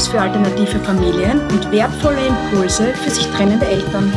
Tipps 0.00 0.08
für 0.08 0.20
alternative 0.20 0.78
Familien 0.80 1.40
und 1.50 1.70
wertvolle 1.70 2.26
Impulse 2.26 2.94
für 2.94 3.10
sich 3.10 3.26
trennende 3.32 3.66
Eltern. 3.66 4.10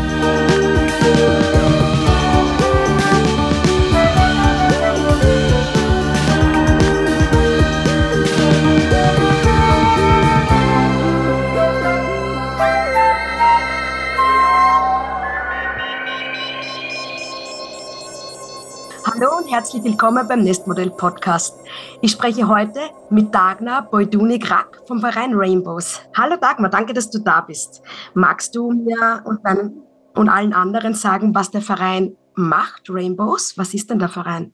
Hallo 19.06 19.38
und 19.38 19.52
herzlich 19.52 19.84
willkommen 19.84 20.26
beim 20.28 20.44
Nestmodell 20.44 20.92
Podcast. 20.92 21.63
Ich 22.06 22.12
spreche 22.12 22.50
heute 22.50 22.82
mit 23.12 23.34
Dagmar 23.34 23.90
Boyduni 23.90 24.38
Krack 24.38 24.82
vom 24.88 25.00
Verein 25.00 25.36
Rainbows. 25.36 26.02
Hallo 26.14 26.36
Dagmar, 26.36 26.70
danke, 26.70 26.92
dass 26.92 27.10
du 27.10 27.20
da 27.20 27.40
bist. 27.40 27.82
Magst 28.14 28.54
du 28.58 28.72
mir 28.72 29.24
und, 29.24 29.42
meinen, 29.42 29.84
und 30.14 30.28
allen 30.28 30.52
anderen 30.52 30.96
sagen, 30.96 31.34
was 31.34 31.50
der 31.50 31.62
Verein 31.62 32.18
macht, 32.36 32.90
Rainbows? 32.90 33.58
Was 33.58 33.74
ist 33.74 33.90
denn 33.90 34.00
der 34.00 34.10
Verein? 34.10 34.54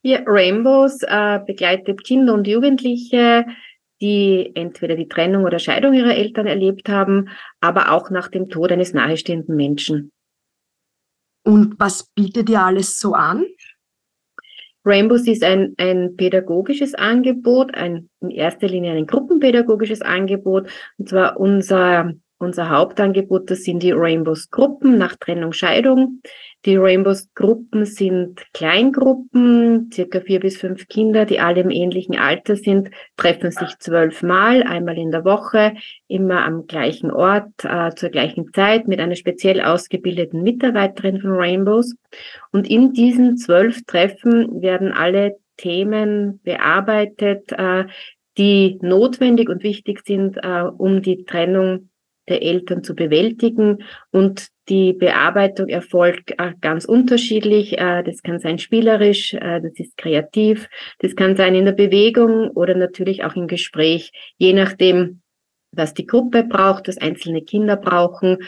Ja, 0.00 0.20
Rainbows 0.24 1.02
äh, 1.02 1.40
begleitet 1.46 2.02
Kinder 2.02 2.32
und 2.32 2.46
Jugendliche, 2.46 3.44
die 4.00 4.52
entweder 4.54 4.96
die 4.96 5.08
Trennung 5.08 5.44
oder 5.44 5.58
Scheidung 5.58 5.92
ihrer 5.92 6.14
Eltern 6.14 6.46
erlebt 6.46 6.88
haben, 6.88 7.28
aber 7.60 7.92
auch 7.92 8.08
nach 8.08 8.28
dem 8.28 8.48
Tod 8.48 8.72
eines 8.72 8.94
nahestehenden 8.94 9.54
Menschen. 9.54 10.12
Und 11.44 11.78
was 11.78 12.04
bietet 12.14 12.48
ihr 12.48 12.62
alles 12.62 12.98
so 12.98 13.12
an? 13.12 13.44
Rainbows 14.84 15.26
ist 15.26 15.44
ein, 15.44 15.74
ein 15.78 16.16
pädagogisches 16.16 16.94
Angebot, 16.94 17.74
ein, 17.74 18.08
in 18.20 18.30
erster 18.30 18.66
Linie 18.68 18.92
ein 18.92 19.06
gruppenpädagogisches 19.06 20.02
Angebot. 20.02 20.68
Und 20.98 21.08
zwar 21.08 21.38
unser, 21.38 22.12
unser 22.42 22.68
Hauptangebot, 22.68 23.50
das 23.50 23.64
sind 23.64 23.82
die 23.82 23.92
Rainbows 23.92 24.50
Gruppen 24.50 24.98
nach 24.98 25.16
Trennung, 25.16 25.52
Scheidung. 25.52 26.20
Die 26.64 26.76
Rainbows 26.76 27.32
Gruppen 27.34 27.84
sind 27.86 28.40
Kleingruppen, 28.52 29.90
circa 29.92 30.20
vier 30.20 30.38
bis 30.38 30.56
fünf 30.58 30.86
Kinder, 30.86 31.24
die 31.24 31.40
alle 31.40 31.60
im 31.60 31.70
ähnlichen 31.70 32.16
Alter 32.16 32.54
sind, 32.54 32.90
treffen 33.16 33.50
sich 33.50 33.78
zwölfmal, 33.78 34.62
einmal 34.62 34.96
in 34.96 35.10
der 35.10 35.24
Woche, 35.24 35.74
immer 36.06 36.44
am 36.44 36.66
gleichen 36.66 37.10
Ort, 37.10 37.64
äh, 37.64 37.90
zur 37.96 38.10
gleichen 38.10 38.52
Zeit, 38.52 38.86
mit 38.86 39.00
einer 39.00 39.16
speziell 39.16 39.60
ausgebildeten 39.60 40.42
Mitarbeiterin 40.42 41.20
von 41.20 41.32
Rainbows. 41.32 41.96
Und 42.52 42.70
in 42.70 42.92
diesen 42.92 43.36
zwölf 43.36 43.84
Treffen 43.86 44.62
werden 44.62 44.92
alle 44.92 45.36
Themen 45.56 46.40
bearbeitet, 46.44 47.50
äh, 47.52 47.86
die 48.38 48.78
notwendig 48.80 49.48
und 49.48 49.62
wichtig 49.62 50.02
sind, 50.04 50.38
äh, 50.42 50.62
um 50.62 51.02
die 51.02 51.24
Trennung 51.24 51.90
der 52.28 52.42
Eltern 52.42 52.84
zu 52.84 52.94
bewältigen. 52.94 53.84
Und 54.10 54.48
die 54.68 54.92
Bearbeitung 54.92 55.68
erfolgt 55.68 56.32
äh, 56.38 56.52
ganz 56.60 56.84
unterschiedlich. 56.84 57.78
Äh, 57.78 58.02
das 58.02 58.22
kann 58.22 58.38
sein 58.38 58.58
spielerisch, 58.58 59.34
äh, 59.34 59.60
das 59.60 59.72
ist 59.76 59.96
kreativ, 59.96 60.68
das 61.00 61.16
kann 61.16 61.36
sein 61.36 61.54
in 61.54 61.64
der 61.64 61.72
Bewegung 61.72 62.50
oder 62.50 62.74
natürlich 62.74 63.24
auch 63.24 63.34
im 63.34 63.48
Gespräch, 63.48 64.12
je 64.38 64.52
nachdem, 64.52 65.22
was 65.72 65.94
die 65.94 66.06
Gruppe 66.06 66.44
braucht, 66.44 66.86
was 66.88 66.98
einzelne 66.98 67.42
Kinder 67.42 67.76
brauchen, 67.76 68.38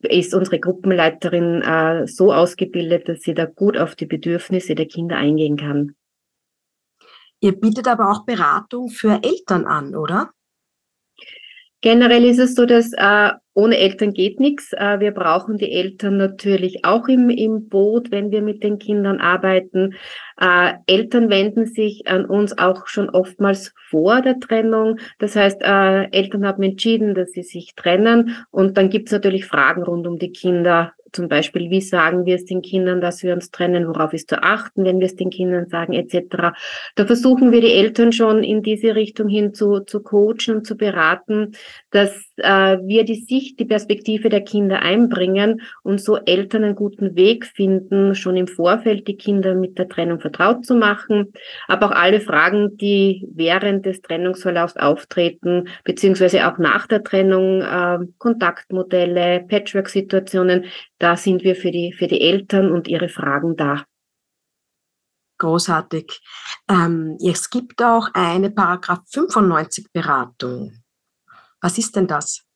ist 0.00 0.34
unsere 0.34 0.60
Gruppenleiterin 0.60 1.62
äh, 1.62 2.06
so 2.06 2.32
ausgebildet, 2.32 3.08
dass 3.08 3.20
sie 3.20 3.34
da 3.34 3.44
gut 3.44 3.76
auf 3.76 3.96
die 3.96 4.06
Bedürfnisse 4.06 4.74
der 4.74 4.86
Kinder 4.86 5.16
eingehen 5.16 5.56
kann. 5.56 5.94
Ihr 7.40 7.52
bietet 7.52 7.86
aber 7.86 8.10
auch 8.10 8.24
Beratung 8.24 8.88
für 8.88 9.20
Eltern 9.22 9.64
an, 9.66 9.94
oder? 9.94 10.30
Generell 11.80 12.24
ist 12.24 12.38
es 12.38 12.54
so, 12.54 12.66
dass 12.66 12.92
äh, 12.94 13.30
ohne 13.58 13.76
Eltern 13.76 14.12
geht 14.12 14.38
nichts. 14.38 14.72
Äh, 14.72 15.00
wir 15.00 15.10
brauchen 15.10 15.56
die 15.56 15.72
Eltern 15.72 16.16
natürlich 16.16 16.84
auch 16.84 17.08
im, 17.08 17.28
im 17.28 17.68
Boot, 17.68 18.12
wenn 18.12 18.30
wir 18.30 18.40
mit 18.40 18.62
den 18.62 18.78
Kindern 18.78 19.18
arbeiten. 19.18 19.96
Äh, 20.40 20.74
Eltern 20.86 21.28
wenden 21.28 21.66
sich 21.66 22.06
an 22.06 22.24
uns 22.24 22.56
auch 22.56 22.86
schon 22.86 23.10
oftmals 23.10 23.74
vor 23.90 24.22
der 24.22 24.38
Trennung. 24.38 25.00
Das 25.18 25.34
heißt, 25.34 25.60
äh, 25.62 26.04
Eltern 26.12 26.46
haben 26.46 26.62
entschieden, 26.62 27.16
dass 27.16 27.32
sie 27.32 27.42
sich 27.42 27.74
trennen. 27.74 28.36
Und 28.52 28.78
dann 28.78 28.90
gibt 28.90 29.08
es 29.08 29.12
natürlich 29.12 29.46
Fragen 29.46 29.82
rund 29.82 30.06
um 30.06 30.20
die 30.20 30.30
Kinder 30.30 30.92
zum 31.12 31.28
Beispiel, 31.28 31.70
wie 31.70 31.80
sagen 31.80 32.26
wir 32.26 32.34
es 32.34 32.44
den 32.44 32.62
Kindern, 32.62 33.00
dass 33.00 33.22
wir 33.22 33.32
uns 33.34 33.50
trennen, 33.50 33.88
worauf 33.88 34.12
ist 34.12 34.28
zu 34.28 34.42
achten, 34.42 34.84
wenn 34.84 34.98
wir 34.98 35.06
es 35.06 35.16
den 35.16 35.30
Kindern 35.30 35.68
sagen, 35.68 35.92
etc. 35.92 36.54
Da 36.94 37.06
versuchen 37.06 37.52
wir 37.52 37.60
die 37.60 37.72
Eltern 37.72 38.12
schon 38.12 38.42
in 38.42 38.62
diese 38.62 38.94
Richtung 38.94 39.28
hin 39.28 39.54
zu, 39.54 39.80
zu 39.80 40.00
coachen 40.02 40.56
und 40.56 40.66
zu 40.66 40.76
beraten, 40.76 41.52
dass 41.90 42.10
äh, 42.36 42.78
wir 42.82 43.04
die 43.04 43.22
Sicht, 43.22 43.47
die 43.56 43.64
Perspektive 43.64 44.28
der 44.28 44.42
Kinder 44.42 44.80
einbringen 44.80 45.60
und 45.82 46.00
so 46.00 46.16
Eltern 46.16 46.64
einen 46.64 46.74
guten 46.74 47.16
Weg 47.16 47.46
finden, 47.46 48.14
schon 48.14 48.36
im 48.36 48.46
Vorfeld 48.48 49.06
die 49.08 49.16
Kinder 49.16 49.54
mit 49.54 49.78
der 49.78 49.88
Trennung 49.88 50.20
vertraut 50.20 50.64
zu 50.64 50.74
machen, 50.74 51.32
aber 51.66 51.86
auch 51.86 51.92
alle 51.92 52.20
Fragen, 52.20 52.76
die 52.76 53.26
während 53.32 53.86
des 53.86 54.02
Trennungsverlaufs 54.02 54.76
auftreten, 54.76 55.68
beziehungsweise 55.84 56.46
auch 56.46 56.58
nach 56.58 56.86
der 56.86 57.02
Trennung, 57.02 57.62
äh, 57.62 57.98
Kontaktmodelle, 58.18 59.44
Patchwork-Situationen, 59.48 60.64
da 60.98 61.16
sind 61.16 61.44
wir 61.44 61.56
für 61.56 61.70
die, 61.70 61.92
für 61.92 62.06
die 62.06 62.20
Eltern 62.20 62.70
und 62.72 62.88
ihre 62.88 63.08
Fragen 63.08 63.56
da. 63.56 63.84
Großartig. 65.38 66.20
Ähm, 66.68 67.16
es 67.24 67.48
gibt 67.48 67.80
auch 67.80 68.08
eine 68.12 68.50
Paragraph 68.50 69.02
95 69.08 69.92
Beratung. 69.92 70.82
Was 71.60 71.78
ist 71.78 71.94
denn 71.94 72.08
das? 72.08 72.47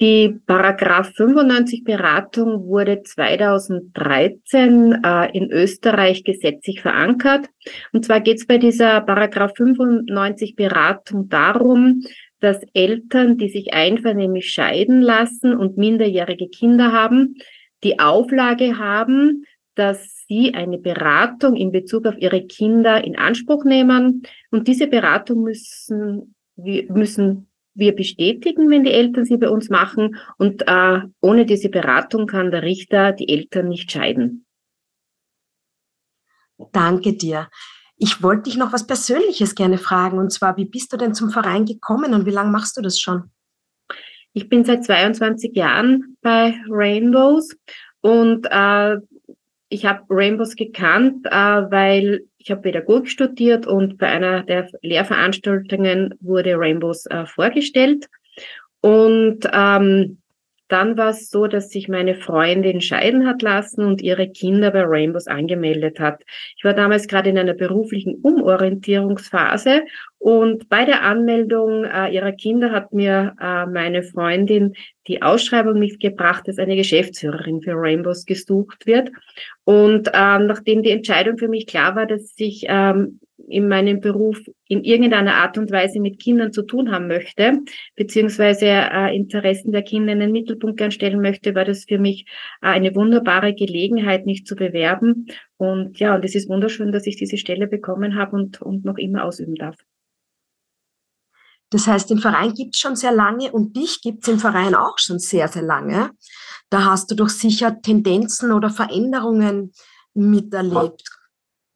Die 0.00 0.38
Paragraph 0.46 1.10
95 1.16 1.82
Beratung 1.82 2.66
wurde 2.66 3.02
2013 3.02 5.02
äh, 5.02 5.36
in 5.36 5.50
Österreich 5.50 6.22
gesetzlich 6.22 6.82
verankert. 6.82 7.48
Und 7.92 8.04
zwar 8.04 8.20
geht 8.20 8.36
es 8.36 8.46
bei 8.46 8.58
dieser 8.58 9.00
Paragraph 9.00 9.54
95 9.56 10.54
Beratung 10.54 11.28
darum, 11.28 12.04
dass 12.38 12.60
Eltern, 12.74 13.38
die 13.38 13.48
sich 13.48 13.74
einvernehmlich 13.74 14.52
scheiden 14.52 15.02
lassen 15.02 15.56
und 15.56 15.76
minderjährige 15.76 16.48
Kinder 16.48 16.92
haben, 16.92 17.34
die 17.82 17.98
Auflage 17.98 18.78
haben, 18.78 19.46
dass 19.74 20.24
sie 20.28 20.54
eine 20.54 20.78
Beratung 20.78 21.56
in 21.56 21.72
Bezug 21.72 22.06
auf 22.06 22.16
ihre 22.18 22.46
Kinder 22.46 23.02
in 23.02 23.16
Anspruch 23.16 23.64
nehmen. 23.64 24.22
Und 24.52 24.68
diese 24.68 24.86
Beratung 24.86 25.42
müssen, 25.42 26.36
müssen 26.54 27.47
wir 27.78 27.94
bestätigen, 27.94 28.68
wenn 28.70 28.84
die 28.84 28.92
Eltern 28.92 29.24
sie 29.24 29.36
bei 29.36 29.48
uns 29.48 29.70
machen. 29.70 30.16
Und 30.36 30.64
äh, 30.66 31.00
ohne 31.20 31.46
diese 31.46 31.68
Beratung 31.68 32.26
kann 32.26 32.50
der 32.50 32.62
Richter 32.62 33.12
die 33.12 33.28
Eltern 33.28 33.68
nicht 33.68 33.90
scheiden. 33.90 34.44
Danke 36.72 37.14
dir. 37.14 37.48
Ich 37.96 38.22
wollte 38.22 38.44
dich 38.44 38.56
noch 38.56 38.72
was 38.72 38.86
Persönliches 38.86 39.54
gerne 39.54 39.78
fragen. 39.78 40.18
Und 40.18 40.32
zwar, 40.32 40.56
wie 40.56 40.64
bist 40.64 40.92
du 40.92 40.96
denn 40.96 41.14
zum 41.14 41.30
Verein 41.30 41.64
gekommen 41.64 42.14
und 42.14 42.26
wie 42.26 42.30
lange 42.30 42.50
machst 42.50 42.76
du 42.76 42.82
das 42.82 42.98
schon? 42.98 43.30
Ich 44.32 44.48
bin 44.48 44.64
seit 44.64 44.84
22 44.84 45.56
Jahren 45.56 46.16
bei 46.20 46.54
Rainbows 46.68 47.56
und 48.00 48.46
äh, 48.50 48.96
ich 49.68 49.84
habe 49.84 50.04
Rainbows 50.08 50.54
gekannt, 50.54 51.26
äh, 51.26 51.30
weil 51.30 52.27
ich 52.38 52.50
habe 52.50 52.62
Pädagogik 52.62 53.08
studiert 53.08 53.66
und 53.66 53.98
bei 53.98 54.08
einer 54.08 54.42
der 54.44 54.68
Lehrveranstaltungen 54.82 56.14
wurde 56.20 56.56
Rainbows 56.56 57.06
äh, 57.06 57.26
vorgestellt. 57.26 58.06
Und 58.80 59.48
ähm, 59.52 60.18
dann 60.68 60.98
war 60.98 61.10
es 61.10 61.30
so, 61.30 61.46
dass 61.46 61.70
sich 61.70 61.88
meine 61.88 62.14
Freundin 62.14 62.80
scheiden 62.80 63.26
hat 63.26 63.42
lassen 63.42 63.84
und 63.84 64.02
ihre 64.02 64.28
Kinder 64.28 64.70
bei 64.70 64.82
Rainbows 64.84 65.26
angemeldet 65.26 65.98
hat. 65.98 66.22
Ich 66.56 66.64
war 66.64 66.74
damals 66.74 67.08
gerade 67.08 67.30
in 67.30 67.38
einer 67.38 67.54
beruflichen 67.54 68.16
Umorientierungsphase 68.16 69.84
und 70.18 70.68
bei 70.68 70.84
der 70.84 71.02
Anmeldung 71.02 71.84
äh, 71.84 72.10
ihrer 72.10 72.32
Kinder 72.32 72.70
hat 72.70 72.92
mir 72.92 73.34
äh, 73.40 73.66
meine 73.66 74.02
Freundin 74.02 74.74
die 75.08 75.22
Ausschreibung 75.22 75.78
mitgebracht, 75.78 76.46
dass 76.46 76.58
eine 76.58 76.76
Geschäftsführerin 76.76 77.62
für 77.62 77.72
Rainbows 77.74 78.26
gesucht 78.26 78.86
wird. 78.86 79.10
Und 79.64 80.10
ähm, 80.12 80.46
nachdem 80.46 80.82
die 80.82 80.90
Entscheidung 80.90 81.38
für 81.38 81.48
mich 81.48 81.66
klar 81.66 81.96
war, 81.96 82.06
dass 82.06 82.34
ich 82.36 82.66
ähm, 82.68 83.18
in 83.46 83.68
meinem 83.68 84.00
Beruf 84.00 84.38
in 84.66 84.84
irgendeiner 84.84 85.34
Art 85.34 85.56
und 85.58 85.70
Weise 85.70 86.00
mit 86.00 86.20
Kindern 86.20 86.52
zu 86.52 86.62
tun 86.62 86.90
haben 86.90 87.06
möchte, 87.06 87.60
beziehungsweise 87.96 88.66
äh, 88.66 89.16
Interessen 89.16 89.72
der 89.72 89.82
Kinder 89.82 90.12
in 90.12 90.20
den 90.20 90.32
Mittelpunkt 90.32 90.92
stellen 90.92 91.20
möchte, 91.20 91.54
war 91.54 91.64
das 91.64 91.84
für 91.84 91.98
mich 91.98 92.26
äh, 92.60 92.66
eine 92.66 92.94
wunderbare 92.94 93.54
Gelegenheit, 93.54 94.26
mich 94.26 94.44
zu 94.44 94.56
bewerben. 94.56 95.26
Und 95.56 95.98
ja, 95.98 96.14
und 96.14 96.24
es 96.24 96.34
ist 96.34 96.48
wunderschön, 96.48 96.92
dass 96.92 97.06
ich 97.06 97.16
diese 97.16 97.38
Stelle 97.38 97.66
bekommen 97.66 98.16
habe 98.16 98.36
und, 98.36 98.60
und 98.60 98.84
noch 98.84 98.98
immer 98.98 99.24
ausüben 99.24 99.54
darf. 99.54 99.76
Das 101.70 101.86
heißt, 101.86 102.08
den 102.08 102.18
Verein 102.18 102.54
gibt 102.54 102.74
es 102.74 102.80
schon 102.80 102.96
sehr 102.96 103.12
lange 103.12 103.52
und 103.52 103.76
dich 103.76 104.00
gibt 104.00 104.22
es 104.22 104.28
im 104.28 104.38
Verein 104.38 104.74
auch 104.74 104.98
schon 104.98 105.18
sehr, 105.18 105.48
sehr 105.48 105.62
lange. 105.62 106.10
Da 106.70 106.84
hast 106.84 107.10
du 107.10 107.14
doch 107.14 107.28
sicher 107.28 107.80
Tendenzen 107.80 108.52
oder 108.52 108.70
Veränderungen 108.70 109.72
miterlebt. 110.14 111.04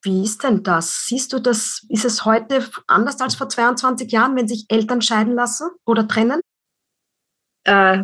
Wie 0.03 0.25
ist 0.25 0.43
denn 0.43 0.63
das? 0.63 1.07
Siehst 1.07 1.33
du 1.33 1.39
das, 1.39 1.87
ist 1.89 2.05
es 2.05 2.25
heute 2.25 2.67
anders 2.89 3.21
als 3.21 3.37
vor 3.37 3.49
22 3.49 4.11
Jahren, 4.11 4.35
wenn 4.37 4.49
sich 4.49 4.67
Eltern 4.69 5.01
scheiden 5.01 5.35
lassen 5.35 5.69
oder 5.85 6.09
trennen? 6.09 6.41
Äh, 7.65 8.03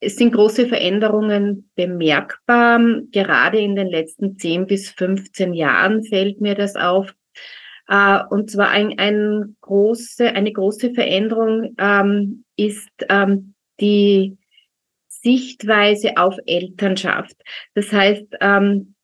es 0.00 0.16
sind 0.16 0.32
große 0.32 0.66
Veränderungen 0.66 1.70
bemerkbar. 1.74 2.80
Gerade 3.12 3.58
in 3.58 3.76
den 3.76 3.86
letzten 3.86 4.38
10 4.38 4.66
bis 4.66 4.90
15 4.90 5.54
Jahren 5.54 6.04
fällt 6.04 6.40
mir 6.40 6.54
das 6.54 6.76
auf. 6.76 7.14
Äh, 7.88 8.20
und 8.30 8.50
zwar 8.50 8.70
ein, 8.70 8.98
ein 8.98 9.56
große, 9.60 10.28
eine 10.32 10.52
große 10.52 10.92
Veränderung 10.92 11.74
ähm, 11.78 12.44
ist 12.56 12.90
ähm, 13.08 13.54
die 13.80 14.36
Sichtweise 15.08 16.16
auf 16.16 16.36
Elternschaft. 16.46 17.36
Das 17.74 17.92
heißt, 17.92 18.26
ähm, 18.40 18.94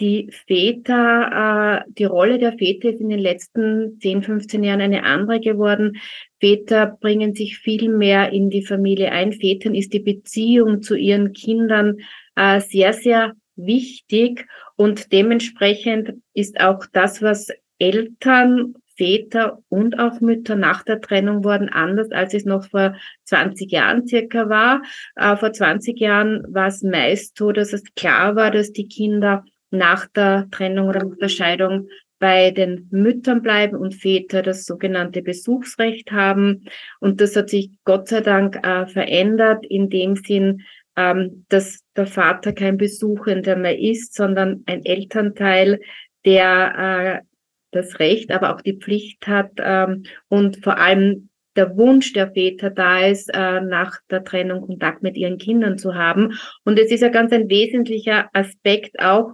die 0.00 0.30
Väter, 0.46 1.84
äh, 1.86 1.92
die 1.92 2.04
Rolle 2.04 2.38
der 2.38 2.56
Väter 2.56 2.90
ist 2.90 3.00
in 3.00 3.10
den 3.10 3.18
letzten 3.18 4.00
10, 4.00 4.22
15 4.22 4.64
Jahren 4.64 4.80
eine 4.80 5.04
andere 5.04 5.40
geworden. 5.40 6.00
Väter 6.40 6.98
bringen 7.00 7.34
sich 7.34 7.58
viel 7.58 7.88
mehr 7.88 8.32
in 8.32 8.50
die 8.50 8.64
Familie 8.64 9.12
ein. 9.12 9.32
Vätern 9.32 9.74
ist 9.74 9.92
die 9.92 10.00
Beziehung 10.00 10.82
zu 10.82 10.96
ihren 10.96 11.32
Kindern 11.32 11.98
äh, 12.36 12.60
sehr, 12.60 12.94
sehr 12.94 13.34
wichtig 13.54 14.46
und 14.76 15.12
dementsprechend 15.12 16.14
ist 16.32 16.60
auch 16.60 16.86
das, 16.92 17.22
was 17.22 17.48
Eltern, 17.82 18.74
Väter 18.96 19.58
und 19.68 19.98
auch 19.98 20.20
Mütter 20.20 20.54
nach 20.54 20.84
der 20.84 21.00
Trennung 21.00 21.42
worden, 21.42 21.68
anders 21.68 22.12
als 22.12 22.34
es 22.34 22.44
noch 22.44 22.68
vor 22.68 22.94
20 23.24 23.72
Jahren 23.72 24.06
circa 24.06 24.48
war. 24.48 24.82
Äh, 25.16 25.36
vor 25.36 25.52
20 25.52 25.98
Jahren 25.98 26.44
war 26.48 26.68
es 26.68 26.82
meist 26.82 27.36
so, 27.36 27.50
dass 27.50 27.72
es 27.72 27.82
klar 27.96 28.36
war, 28.36 28.52
dass 28.52 28.72
die 28.72 28.86
Kinder 28.86 29.44
nach 29.70 30.06
der 30.06 30.48
Trennung 30.50 30.88
oder 30.88 31.04
nach 31.04 31.16
der 31.16 31.28
Scheidung 31.28 31.88
bei 32.20 32.52
den 32.52 32.86
Müttern 32.92 33.42
bleiben 33.42 33.76
und 33.76 33.96
Väter 33.96 34.42
das 34.42 34.64
sogenannte 34.64 35.22
Besuchsrecht 35.22 36.12
haben. 36.12 36.66
Und 37.00 37.20
das 37.20 37.34
hat 37.34 37.50
sich 37.50 37.70
Gott 37.84 38.06
sei 38.06 38.20
Dank 38.20 38.64
äh, 38.64 38.86
verändert 38.86 39.66
in 39.66 39.90
dem 39.90 40.14
Sinn, 40.14 40.62
ähm, 40.94 41.44
dass 41.48 41.80
der 41.96 42.06
Vater 42.06 42.52
kein 42.52 42.76
Besuchender 42.76 43.56
mehr 43.56 43.76
ist, 43.76 44.14
sondern 44.14 44.62
ein 44.66 44.84
Elternteil, 44.84 45.80
der 46.24 47.22
äh, 47.24 47.31
das 47.72 47.98
Recht, 47.98 48.30
aber 48.30 48.54
auch 48.54 48.60
die 48.60 48.78
Pflicht 48.78 49.26
hat 49.26 49.52
ähm, 49.58 50.04
und 50.28 50.62
vor 50.62 50.78
allem 50.78 51.28
der 51.56 51.76
Wunsch 51.76 52.12
der 52.12 52.32
Väter 52.32 52.70
da 52.70 53.06
ist, 53.06 53.28
äh, 53.32 53.60
nach 53.60 53.98
der 54.10 54.24
Trennung 54.24 54.62
Kontakt 54.62 55.02
mit 55.02 55.16
ihren 55.16 55.38
Kindern 55.38 55.76
zu 55.78 55.94
haben. 55.94 56.38
Und 56.64 56.78
es 56.78 56.90
ist 56.90 57.02
ja 57.02 57.08
ganz 57.08 57.32
ein 57.32 57.48
wesentlicher 57.48 58.30
Aspekt 58.32 58.98
auch 59.00 59.32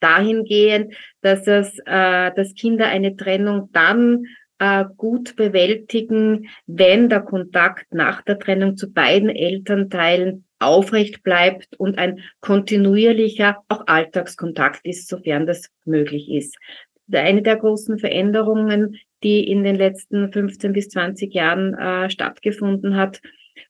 dahingehend, 0.00 0.94
dass 1.20 1.46
es, 1.46 1.78
äh, 1.84 2.30
dass 2.34 2.54
Kinder 2.54 2.86
eine 2.86 3.16
Trennung 3.16 3.68
dann 3.72 4.24
äh, 4.58 4.84
gut 4.96 5.36
bewältigen, 5.36 6.48
wenn 6.66 7.08
der 7.08 7.20
Kontakt 7.20 7.92
nach 7.92 8.22
der 8.22 8.38
Trennung 8.38 8.76
zu 8.76 8.92
beiden 8.92 9.28
Elternteilen 9.28 10.44
aufrecht 10.58 11.22
bleibt 11.22 11.76
und 11.78 11.98
ein 11.98 12.20
kontinuierlicher, 12.40 13.62
auch 13.68 13.86
Alltagskontakt 13.86 14.80
ist, 14.84 15.08
sofern 15.08 15.46
das 15.46 15.70
möglich 15.84 16.30
ist. 16.30 16.56
Eine 17.12 17.42
der 17.42 17.56
großen 17.56 17.98
Veränderungen, 17.98 18.96
die 19.22 19.48
in 19.48 19.64
den 19.64 19.76
letzten 19.76 20.32
15 20.32 20.72
bis 20.72 20.88
20 20.88 21.34
Jahren 21.34 21.74
äh, 21.74 22.10
stattgefunden 22.10 22.96
hat. 22.96 23.20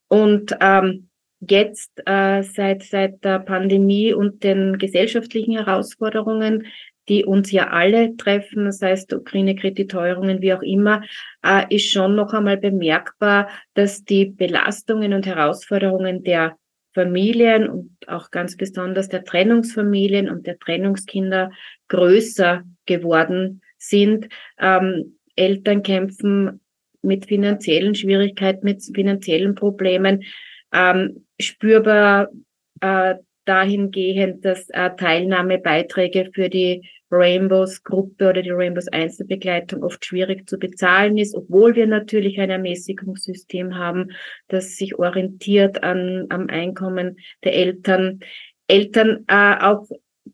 Und 0.08 0.56
ähm, 0.60 1.08
jetzt 1.40 1.90
äh, 2.06 2.42
seit, 2.42 2.82
seit 2.82 3.24
der 3.24 3.38
Pandemie 3.38 4.12
und 4.12 4.44
den 4.44 4.78
gesellschaftlichen 4.78 5.56
Herausforderungen, 5.56 6.66
die 7.08 7.24
uns 7.24 7.50
ja 7.50 7.70
alle 7.70 8.16
treffen, 8.16 8.70
sei 8.70 8.92
es 8.92 9.06
Ukraine-Krieg, 9.10 9.88
Teuerungen, 9.88 10.40
wie 10.42 10.54
auch 10.54 10.62
immer, 10.62 11.02
äh, 11.44 11.74
ist 11.74 11.90
schon 11.90 12.14
noch 12.14 12.32
einmal 12.32 12.58
bemerkbar, 12.58 13.48
dass 13.74 14.04
die 14.04 14.26
Belastungen 14.26 15.12
und 15.14 15.26
Herausforderungen 15.26 16.22
der 16.22 16.56
Familien 16.94 17.68
und 17.68 17.96
auch 18.08 18.30
ganz 18.30 18.56
besonders 18.56 19.08
der 19.08 19.24
Trennungsfamilien 19.24 20.28
und 20.28 20.46
der 20.46 20.58
Trennungskinder 20.58 21.50
größer 21.88 22.62
geworden 22.86 23.62
sind. 23.78 24.28
Ähm, 24.58 25.18
Eltern 25.36 25.82
kämpfen 25.82 26.60
mit 27.02 27.26
finanziellen 27.26 27.94
Schwierigkeiten, 27.94 28.64
mit 28.64 28.82
finanziellen 28.94 29.54
Problemen 29.54 30.24
ähm, 30.72 31.26
spürbar 31.40 32.28
äh, 32.80 33.14
dahingehend, 33.44 34.44
dass 34.44 34.68
äh, 34.70 34.90
Teilnahmebeiträge 34.96 36.30
für 36.32 36.48
die 36.48 36.88
Rainbows 37.10 37.82
Gruppe 37.82 38.30
oder 38.30 38.42
die 38.42 38.50
Rainbows 38.50 38.88
Einzelbegleitung 38.88 39.82
oft 39.82 40.04
schwierig 40.04 40.48
zu 40.48 40.58
bezahlen 40.58 41.18
ist, 41.18 41.34
obwohl 41.34 41.74
wir 41.74 41.86
natürlich 41.86 42.38
ein 42.38 42.50
Ermäßigungssystem 42.50 43.76
haben, 43.76 44.12
das 44.48 44.76
sich 44.76 44.98
orientiert 44.98 45.82
an, 45.82 46.26
am 46.28 46.48
Einkommen 46.48 47.16
der 47.42 47.54
Eltern. 47.54 48.20
Eltern 48.68 49.24
äh, 49.26 49.56
auch 49.60 49.88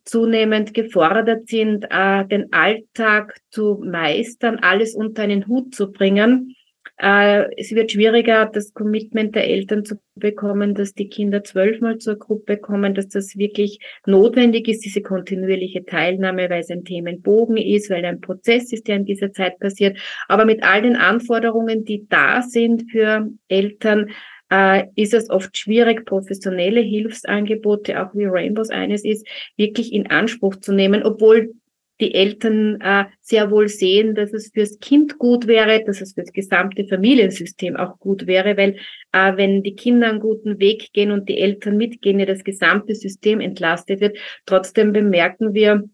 zunehmend 0.04 0.74
gefordert 0.74 1.48
sind, 1.48 1.86
äh, 1.90 2.26
den 2.26 2.52
Alltag 2.52 3.38
zu 3.50 3.82
meistern, 3.82 4.58
alles 4.60 4.94
unter 4.94 5.22
einen 5.22 5.46
Hut 5.46 5.74
zu 5.74 5.90
bringen 5.90 6.55
es 6.98 7.72
wird 7.72 7.92
schwieriger, 7.92 8.46
das 8.46 8.72
Commitment 8.72 9.34
der 9.34 9.46
Eltern 9.48 9.84
zu 9.84 9.96
bekommen, 10.14 10.74
dass 10.74 10.94
die 10.94 11.08
Kinder 11.08 11.44
zwölfmal 11.44 11.98
zur 11.98 12.16
Gruppe 12.16 12.56
kommen, 12.56 12.94
dass 12.94 13.08
das 13.08 13.36
wirklich 13.36 13.80
notwendig 14.06 14.66
ist, 14.66 14.82
diese 14.82 15.02
kontinuierliche 15.02 15.84
Teilnahme, 15.84 16.48
weil 16.48 16.60
es 16.60 16.70
ein 16.70 16.84
Themenbogen 16.84 17.58
ist, 17.58 17.90
weil 17.90 18.04
ein 18.06 18.22
Prozess 18.22 18.72
ist, 18.72 18.88
der 18.88 18.96
in 18.96 19.04
dieser 19.04 19.30
Zeit 19.32 19.58
passiert. 19.58 19.98
Aber 20.26 20.46
mit 20.46 20.62
all 20.62 20.80
den 20.80 20.96
Anforderungen, 20.96 21.84
die 21.84 22.06
da 22.08 22.40
sind 22.40 22.90
für 22.90 23.28
Eltern, 23.48 24.10
äh, 24.50 24.84
ist 24.94 25.12
es 25.12 25.28
oft 25.28 25.56
schwierig, 25.56 26.06
professionelle 26.06 26.80
Hilfsangebote, 26.80 28.02
auch 28.02 28.14
wie 28.14 28.24
Rainbows 28.24 28.70
eines 28.70 29.04
ist, 29.04 29.26
wirklich 29.56 29.92
in 29.92 30.06
Anspruch 30.06 30.56
zu 30.56 30.72
nehmen, 30.72 31.02
obwohl 31.02 31.52
die 32.00 32.14
Eltern 32.14 32.80
äh, 32.80 33.06
sehr 33.20 33.50
wohl 33.50 33.68
sehen, 33.68 34.14
dass 34.14 34.32
es 34.32 34.50
fürs 34.52 34.78
Kind 34.80 35.18
gut 35.18 35.46
wäre, 35.46 35.82
dass 35.84 36.00
es 36.00 36.12
fürs 36.14 36.32
gesamte 36.32 36.86
Familiensystem 36.86 37.76
auch 37.76 37.98
gut 37.98 38.26
wäre, 38.26 38.56
weil 38.56 38.76
äh, 39.12 39.36
wenn 39.36 39.62
die 39.62 39.74
Kinder 39.74 40.08
einen 40.08 40.20
guten 40.20 40.58
Weg 40.58 40.92
gehen 40.92 41.10
und 41.10 41.28
die 41.28 41.38
Eltern 41.38 41.76
mitgehen, 41.76 42.20
ja 42.20 42.26
das 42.26 42.44
gesamte 42.44 42.94
System 42.94 43.40
entlastet 43.40 44.00
wird. 44.00 44.18
Trotzdem 44.44 44.92
bemerken 44.92 45.54
wir, 45.54 45.84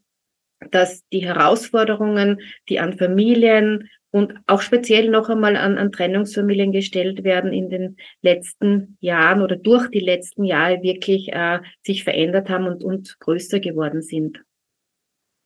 dass 0.70 1.06
die 1.08 1.24
Herausforderungen, 1.24 2.40
die 2.68 2.78
an 2.78 2.96
Familien 2.96 3.88
und 4.10 4.34
auch 4.46 4.60
speziell 4.60 5.08
noch 5.08 5.28
einmal 5.30 5.56
an, 5.56 5.78
an 5.78 5.90
Trennungsfamilien 5.90 6.70
gestellt 6.70 7.24
werden 7.24 7.52
in 7.52 7.70
den 7.70 7.96
letzten 8.20 8.96
Jahren 9.00 9.40
oder 9.40 9.56
durch 9.56 9.88
die 9.88 10.00
letzten 10.00 10.44
Jahre 10.44 10.82
wirklich 10.82 11.32
äh, 11.32 11.60
sich 11.82 12.04
verändert 12.04 12.50
haben 12.50 12.66
und, 12.66 12.84
und 12.84 13.18
größer 13.20 13.58
geworden 13.58 14.02
sind. 14.02 14.42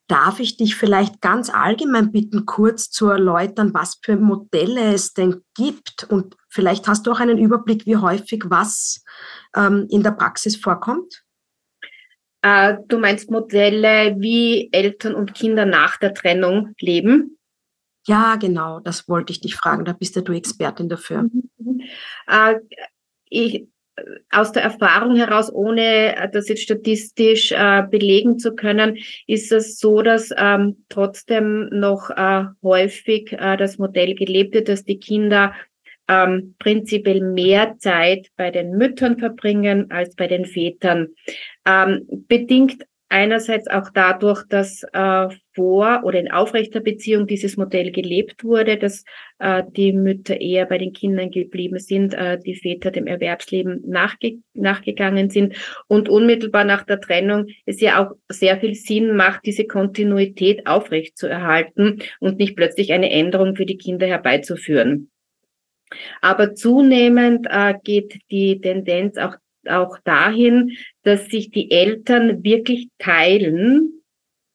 Darf 0.09 0.39
ich 0.39 0.57
dich 0.57 0.77
vielleicht 0.77 1.21
ganz 1.21 1.51
allgemein 1.51 2.13
bitten, 2.13 2.47
kurz 2.47 2.91
zu 2.91 3.09
erläutern, 3.09 3.75
was 3.75 3.99
für 4.03 4.17
Modelle 4.17 4.95
es 4.95 5.15
denn 5.15 5.43
gibt? 5.55 6.05
Und 6.09 6.37
vielleicht 6.49 6.87
hast 6.87 7.07
du 7.07 7.13
auch 7.13 7.21
einen 7.21 7.39
Überblick, 7.39 7.87
wie 7.87 7.97
häufig 7.97 8.45
was 8.47 9.03
ähm, 9.57 9.87
in 9.91 10.05
der 10.05 10.13
Praxis 10.13 10.57
vorkommt? 10.57 11.25
Äh, 12.43 12.77
du 12.87 12.99
meinst 12.99 13.31
Modelle, 13.31 14.15
wie 14.19 14.69
Eltern 14.71 15.17
und 15.17 15.35
Kinder 15.35 15.67
nach 15.67 15.97
der 15.97 16.15
Trennung 16.15 16.75
leben? 16.79 17.37
Ja, 18.07 18.37
genau, 18.37 18.79
das 18.79 19.09
wollte 19.09 19.33
ich 19.33 19.41
dich 19.41 19.57
fragen. 19.57 19.85
Da 19.85 19.93
bist 19.93 20.15
ja 20.15 20.23
du 20.23 20.33
Expertin 20.33 20.89
dafür. 20.89 21.23
Mhm. 21.23 21.81
Äh, 22.29 22.61
ich, 23.29 23.67
aus 24.31 24.53
der 24.53 24.63
Erfahrung 24.63 25.17
heraus, 25.17 25.53
ohne 25.53 26.29
das 26.33 26.49
jetzt 26.49 26.63
statistisch 26.63 27.53
äh, 27.53 27.83
belegen 27.91 28.39
zu 28.39 28.55
können, 28.55 28.99
ist 29.27 29.53
es 29.53 29.79
so, 29.79 30.03
dass 30.03 30.31
ähm, 30.37 30.85
trotzdem 30.89 31.69
noch 31.71 32.11
äh, 32.11 32.45
häufig 32.63 33.33
äh, 33.33 33.57
das 33.57 33.79
Modell 33.79 34.15
gelebt 34.15 34.55
wird, 34.55 34.69
dass 34.69 34.85
die 34.85 34.99
Kinder 34.99 35.55
ähm, 36.09 36.55
prinzipiell 36.59 37.21
mehr 37.21 37.79
Zeit 37.79 38.29
bei 38.37 38.51
den 38.51 38.77
Müttern 38.77 39.19
verbringen 39.19 39.91
als 39.91 40.15
bei 40.15 40.27
den 40.27 40.45
Vätern. 40.45 41.09
Ähm, 41.67 42.07
bedingt 42.29 42.85
einerseits 43.09 43.69
auch 43.69 43.91
dadurch, 43.93 44.43
dass 44.49 44.83
äh, 44.93 45.29
vor 45.53 46.03
oder 46.05 46.19
in 46.19 46.31
aufrechter 46.31 46.81
Beziehung 46.81 47.27
dieses 47.27 47.57
Modell 47.57 47.91
gelebt 47.93 48.45
wurde, 48.45 48.77
dass 48.77 49.05
äh, 49.39 49.63
die 49.77 49.93
Mütter 49.93 50.41
eher 50.41 50.67
bei 50.67 50.79
den 50.79 50.93
Kindern 50.93 51.31
geblieben 51.31 51.79
sind, 51.79 52.15
äh, 52.15 52.39
die 52.39 52.57
Väter 52.57 52.91
dem 52.91 53.07
Erwerbsleben 53.07 53.83
nachge 53.87 54.39
nachgegangen 54.55 55.31
sind 55.31 55.55
und 55.87 56.09
unmittelbar 56.09 56.65
nach 56.65 56.85
der 56.85 57.01
Trennung 57.01 57.47
es 57.65 57.81
ja 57.81 58.05
auch 58.05 58.17
sehr 58.29 58.59
viel 58.59 58.75
Sinn 58.75 59.17
macht, 59.17 59.47
diese 59.47 59.67
Kontinuität 59.67 60.67
aufrecht 60.67 61.17
zu 61.17 61.29
erhalten 61.29 62.01
und 62.21 62.39
nicht 62.39 62.57
plötzlich 62.57 62.93
eine 62.93 63.11
Änderung 63.11 63.57
für 63.57 63.67
die 63.67 63.79
Kinder 63.79 64.07
herbeizuführen. 64.07 65.11
Aber 66.21 66.55
zunehmend 66.55 67.47
äh, 67.49 67.75
geht 67.85 68.19
die 68.31 68.61
Tendenz 68.61 69.17
auch 69.19 69.37
auch 69.69 69.99
dahin, 70.05 70.77
dass 71.03 71.27
sich 71.27 71.51
die 71.51 71.71
Eltern 71.71 72.45
wirklich 72.45 72.89
teilen 72.99 73.97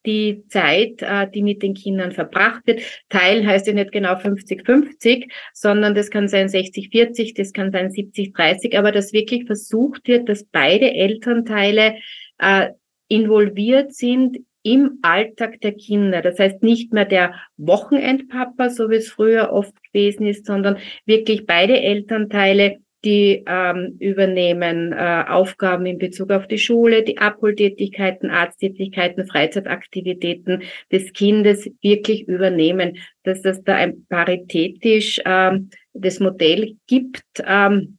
die 0.05 0.43
Zeit, 0.47 1.01
äh, 1.01 1.29
die 1.29 1.43
mit 1.43 1.61
den 1.61 1.73
Kindern 1.73 2.11
verbracht 2.11 2.65
wird. 2.65 2.81
Teil 3.09 3.45
heißt 3.45 3.67
ja 3.67 3.73
nicht 3.73 3.91
genau 3.91 4.13
50-50, 4.13 5.31
sondern 5.53 5.95
das 5.95 6.09
kann 6.09 6.27
sein 6.27 6.47
60-40, 6.47 7.35
das 7.35 7.53
kann 7.53 7.71
sein 7.71 7.91
70-30, 7.91 8.77
aber 8.77 8.91
dass 8.91 9.13
wirklich 9.13 9.45
versucht 9.45 10.07
wird, 10.07 10.29
dass 10.29 10.43
beide 10.45 10.93
Elternteile 10.93 11.95
äh, 12.39 12.69
involviert 13.07 13.93
sind 13.93 14.39
im 14.63 14.99
Alltag 15.01 15.59
der 15.61 15.73
Kinder. 15.73 16.21
Das 16.21 16.37
heißt 16.37 16.61
nicht 16.61 16.93
mehr 16.93 17.05
der 17.05 17.33
Wochenendpapa, 17.57 18.69
so 18.69 18.89
wie 18.89 18.95
es 18.95 19.09
früher 19.09 19.51
oft 19.51 19.73
gewesen 19.83 20.27
ist, 20.27 20.45
sondern 20.45 20.77
wirklich 21.05 21.45
beide 21.45 21.79
Elternteile 21.81 22.77
die 23.03 23.43
ähm, 23.47 23.97
übernehmen 23.99 24.93
äh, 24.93 25.23
Aufgaben 25.27 25.85
in 25.85 25.97
Bezug 25.97 26.31
auf 26.31 26.47
die 26.47 26.59
Schule, 26.59 27.03
die 27.03 27.17
Abholtätigkeiten, 27.17 28.29
Arzttätigkeiten, 28.29 29.25
Freizeitaktivitäten 29.25 30.63
des 30.91 31.11
Kindes 31.13 31.69
wirklich 31.81 32.27
übernehmen, 32.27 32.97
dass 33.23 33.41
das 33.41 33.63
da 33.63 33.75
ein 33.75 34.05
paritätisch 34.07 35.19
ähm, 35.25 35.69
das 35.93 36.19
Modell 36.19 36.75
gibt. 36.87 37.23
Ähm, 37.45 37.97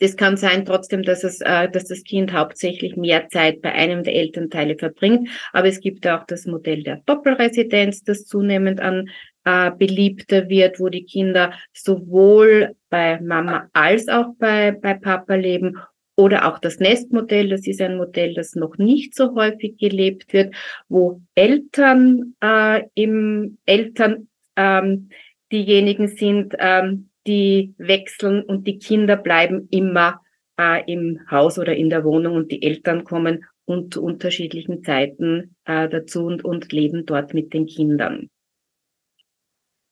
das 0.00 0.16
kann 0.16 0.36
sein 0.36 0.64
trotzdem, 0.64 1.02
dass 1.02 1.24
es, 1.24 1.40
äh, 1.40 1.68
dass 1.70 1.84
das 1.84 2.02
Kind 2.04 2.32
hauptsächlich 2.32 2.96
mehr 2.96 3.28
Zeit 3.28 3.60
bei 3.62 3.72
einem 3.72 4.02
der 4.02 4.14
Elternteile 4.14 4.76
verbringt. 4.76 5.28
Aber 5.52 5.68
es 5.68 5.80
gibt 5.80 6.06
auch 6.06 6.24
das 6.26 6.46
Modell 6.46 6.82
der 6.82 7.02
Doppelresidenz, 7.06 8.02
das 8.02 8.24
zunehmend 8.24 8.80
an 8.80 9.08
äh, 9.48 9.70
beliebter 9.70 10.48
wird, 10.50 10.78
wo 10.78 10.90
die 10.90 11.04
Kinder 11.04 11.52
sowohl 11.72 12.76
bei 12.90 13.18
Mama 13.20 13.70
als 13.72 14.08
auch 14.08 14.34
bei, 14.38 14.72
bei 14.72 14.92
Papa 14.92 15.36
leben 15.36 15.78
oder 16.16 16.46
auch 16.46 16.58
das 16.58 16.80
Nestmodell, 16.80 17.48
das 17.48 17.66
ist 17.66 17.80
ein 17.80 17.96
Modell, 17.96 18.34
das 18.34 18.54
noch 18.56 18.76
nicht 18.76 19.14
so 19.14 19.34
häufig 19.34 19.78
gelebt 19.78 20.34
wird, 20.34 20.54
wo 20.88 21.22
Eltern 21.34 22.34
äh, 22.42 22.82
im 22.94 23.56
Eltern 23.64 24.28
ähm, 24.56 25.08
diejenigen 25.50 26.08
sind, 26.08 26.54
ähm, 26.58 27.08
die 27.26 27.74
wechseln 27.78 28.42
und 28.42 28.66
die 28.66 28.78
Kinder 28.78 29.16
bleiben 29.16 29.68
immer 29.70 30.20
äh, 30.60 30.82
im 30.92 31.20
Haus 31.30 31.58
oder 31.58 31.74
in 31.74 31.88
der 31.88 32.04
Wohnung 32.04 32.34
und 32.34 32.52
die 32.52 32.62
Eltern 32.62 33.04
kommen 33.04 33.44
und 33.64 33.94
zu 33.94 34.02
unterschiedlichen 34.02 34.82
Zeiten 34.82 35.56
äh, 35.64 35.88
dazu 35.88 36.26
und, 36.26 36.44
und 36.44 36.70
leben 36.70 37.06
dort 37.06 37.32
mit 37.32 37.54
den 37.54 37.66
Kindern 37.66 38.28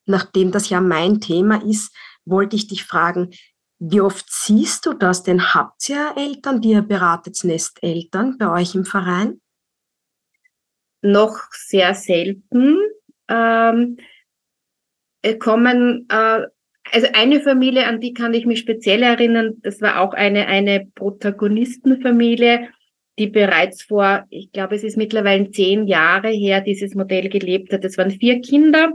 nachdem 0.07 0.51
das 0.51 0.69
ja 0.69 0.81
mein 0.81 1.19
Thema 1.19 1.63
ist, 1.63 1.93
wollte 2.25 2.55
ich 2.55 2.67
dich 2.67 2.83
fragen, 2.83 3.31
wie 3.79 4.01
oft 4.01 4.25
siehst 4.29 4.85
du 4.85 4.93
das? 4.93 5.23
Denn 5.23 5.53
habt 5.53 5.87
ihr 5.89 6.13
Eltern, 6.17 6.61
die 6.61 6.71
ihr 6.71 6.81
beratet 6.81 7.43
Nesteltern 7.43 8.37
bei 8.37 8.49
euch 8.49 8.75
im 8.75 8.85
Verein? 8.85 9.39
Noch 11.01 11.37
sehr 11.51 11.93
selten. 11.93 12.77
Ähm, 13.29 13.97
kommen, 15.39 16.07
äh, 16.09 16.41
also 16.91 17.07
eine 17.13 17.41
Familie, 17.41 17.85
an 17.85 17.99
die 17.99 18.13
kann 18.13 18.33
ich 18.33 18.45
mich 18.45 18.59
speziell 18.59 19.03
erinnern, 19.03 19.55
das 19.61 19.81
war 19.81 19.99
auch 19.99 20.13
eine, 20.13 20.47
eine 20.47 20.87
Protagonistenfamilie, 20.95 22.69
die 23.19 23.27
bereits 23.27 23.83
vor, 23.83 24.25
ich 24.29 24.51
glaube, 24.51 24.75
es 24.75 24.83
ist 24.83 24.95
mittlerweile 24.95 25.51
zehn 25.51 25.87
Jahre 25.87 26.29
her, 26.29 26.61
dieses 26.61 26.95
Modell 26.95 27.29
gelebt 27.29 27.73
hat. 27.73 27.83
Es 27.83 27.97
waren 27.97 28.11
vier 28.11 28.41
Kinder 28.41 28.93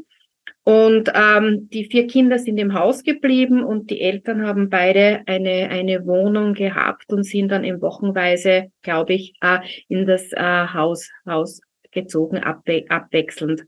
und 0.65 1.11
ähm, 1.15 1.69
die 1.71 1.87
vier 1.87 2.07
Kinder 2.07 2.39
sind 2.39 2.57
im 2.59 2.75
Haus 2.75 3.03
geblieben 3.03 3.65
und 3.65 3.91
die 3.91 4.01
Eltern 4.01 4.47
haben 4.47 4.69
beide 4.69 5.23
eine, 5.27 5.69
eine 5.71 6.07
Wohnung 6.07 6.55
gehabt 6.55 7.13
und 7.13 7.25
sind 7.25 7.49
dann 7.49 7.65
in 7.65 7.83
Wochenweise, 7.83 8.71
glaube 8.83 9.15
ich, 9.15 9.35
äh, 9.41 9.59
in 9.89 10.07
das 10.07 10.33
äh, 10.33 10.67
Haus, 10.73 11.11
Haus 11.27 11.61
gezogen, 11.91 12.39
abwe 12.39 12.85
abwechselnd. 12.89 13.65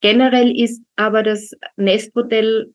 Generell 0.00 0.56
ist 0.56 0.84
aber 0.94 1.24
das 1.24 1.52
Nestmodell 1.76 2.72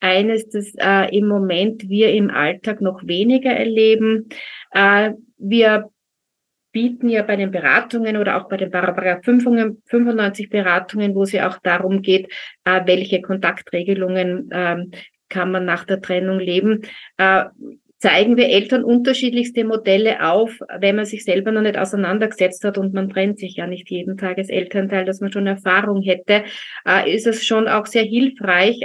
eines, 0.00 0.48
das 0.48 0.72
äh, 0.76 1.16
im 1.16 1.28
Moment 1.28 1.88
wir 1.88 2.12
im 2.12 2.30
Alltag 2.30 2.80
noch 2.80 3.06
weniger 3.06 3.50
erleben. 3.50 4.28
Äh, 4.72 5.12
wir 5.38 5.90
bieten 6.72 7.08
ja 7.08 7.22
bei 7.22 7.36
den 7.36 7.50
Beratungen 7.50 8.16
oder 8.16 8.36
auch 8.36 8.48
bei 8.48 8.56
den 8.56 8.70
Paragraph 8.70 9.24
95 9.24 10.48
Beratungen, 10.48 11.14
wo 11.14 11.22
es 11.22 11.32
ja 11.32 11.48
auch 11.48 11.58
darum 11.62 12.02
geht, 12.02 12.32
äh, 12.64 12.80
welche 12.86 13.20
Kontaktregelungen 13.20 14.48
ähm, 14.52 14.90
kann 15.28 15.50
man 15.50 15.64
nach 15.64 15.84
der 15.84 16.00
Trennung 16.00 16.40
leben, 16.40 16.82
äh, 17.18 17.44
zeigen 17.98 18.36
wir 18.36 18.48
Eltern 18.48 18.82
unterschiedlichste 18.82 19.64
Modelle 19.64 20.28
auf, 20.28 20.58
wenn 20.80 20.96
man 20.96 21.04
sich 21.04 21.24
selber 21.24 21.52
noch 21.52 21.62
nicht 21.62 21.78
auseinandergesetzt 21.78 22.64
hat 22.64 22.76
und 22.76 22.92
man 22.92 23.08
trennt 23.08 23.38
sich 23.38 23.56
ja 23.56 23.68
nicht 23.68 23.88
jeden 23.90 24.16
Tag 24.16 24.38
als 24.38 24.48
Elternteil, 24.48 25.04
dass 25.04 25.20
man 25.20 25.30
schon 25.30 25.46
Erfahrung 25.46 26.02
hätte, 26.02 26.42
äh, 26.84 27.14
ist 27.14 27.28
es 27.28 27.44
schon 27.46 27.68
auch 27.68 27.86
sehr 27.86 28.02
hilfreich 28.02 28.80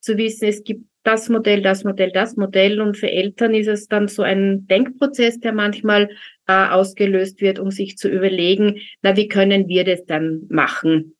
zu 0.00 0.16
wissen, 0.16 0.48
es 0.48 0.64
gibt 0.64 0.84
das 1.04 1.28
Modell, 1.28 1.62
das 1.62 1.84
Modell, 1.84 2.10
das 2.10 2.36
Modell. 2.36 2.80
Und 2.80 2.96
für 2.96 3.10
Eltern 3.10 3.54
ist 3.54 3.68
es 3.68 3.86
dann 3.86 4.08
so 4.08 4.22
ein 4.22 4.66
Denkprozess, 4.66 5.38
der 5.38 5.52
manchmal 5.52 6.08
äh, 6.48 6.66
ausgelöst 6.68 7.40
wird, 7.40 7.58
um 7.58 7.70
sich 7.70 7.96
zu 7.96 8.08
überlegen, 8.08 8.80
na, 9.02 9.16
wie 9.16 9.28
können 9.28 9.68
wir 9.68 9.84
das 9.84 10.04
dann 10.06 10.42
machen 10.48 11.14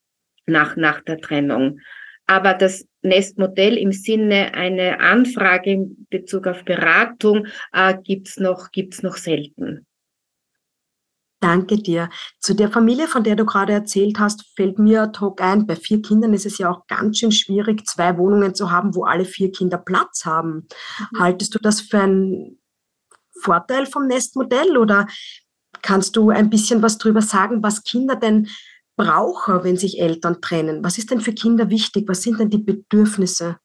nach, 0.46 0.76
nach 0.76 1.02
der 1.02 1.18
Trennung? 1.18 1.78
Aber 2.26 2.54
das 2.54 2.86
Nestmodell 3.02 3.76
im 3.76 3.92
Sinne 3.92 4.54
eine 4.54 5.00
Anfrage 5.00 5.70
in 5.70 6.06
Bezug 6.08 6.46
auf 6.46 6.64
Beratung 6.64 7.46
äh, 7.72 7.94
gibt's 8.02 8.40
noch, 8.40 8.70
gibt's 8.72 9.02
noch 9.02 9.16
selten. 9.16 9.86
Danke 11.44 11.76
dir. 11.76 12.08
Zu 12.40 12.54
der 12.54 12.70
Familie, 12.70 13.06
von 13.06 13.22
der 13.22 13.36
du 13.36 13.44
gerade 13.44 13.74
erzählt 13.74 14.18
hast, 14.18 14.46
fällt 14.56 14.78
mir 14.78 15.02
ad 15.02 15.20
hoc 15.20 15.42
ein, 15.42 15.66
bei 15.66 15.76
vier 15.76 16.00
Kindern 16.00 16.32
ist 16.32 16.46
es 16.46 16.56
ja 16.56 16.70
auch 16.70 16.86
ganz 16.86 17.18
schön 17.18 17.32
schwierig, 17.32 17.86
zwei 17.86 18.16
Wohnungen 18.16 18.54
zu 18.54 18.70
haben, 18.70 18.94
wo 18.94 19.04
alle 19.04 19.26
vier 19.26 19.52
Kinder 19.52 19.76
Platz 19.76 20.24
haben. 20.24 20.66
Mhm. 21.12 21.18
Haltest 21.18 21.54
du 21.54 21.58
das 21.58 21.82
für 21.82 22.00
einen 22.00 22.58
Vorteil 23.42 23.84
vom 23.84 24.06
Nestmodell 24.06 24.78
oder 24.78 25.06
kannst 25.82 26.16
du 26.16 26.30
ein 26.30 26.48
bisschen 26.48 26.80
was 26.80 26.96
darüber 26.96 27.20
sagen, 27.20 27.62
was 27.62 27.84
Kinder 27.84 28.16
denn 28.16 28.48
brauchen, 28.96 29.64
wenn 29.64 29.76
sich 29.76 30.00
Eltern 30.00 30.40
trennen? 30.40 30.82
Was 30.82 30.96
ist 30.96 31.10
denn 31.10 31.20
für 31.20 31.34
Kinder 31.34 31.68
wichtig? 31.68 32.08
Was 32.08 32.22
sind 32.22 32.40
denn 32.40 32.48
die 32.48 32.56
Bedürfnisse? 32.56 33.58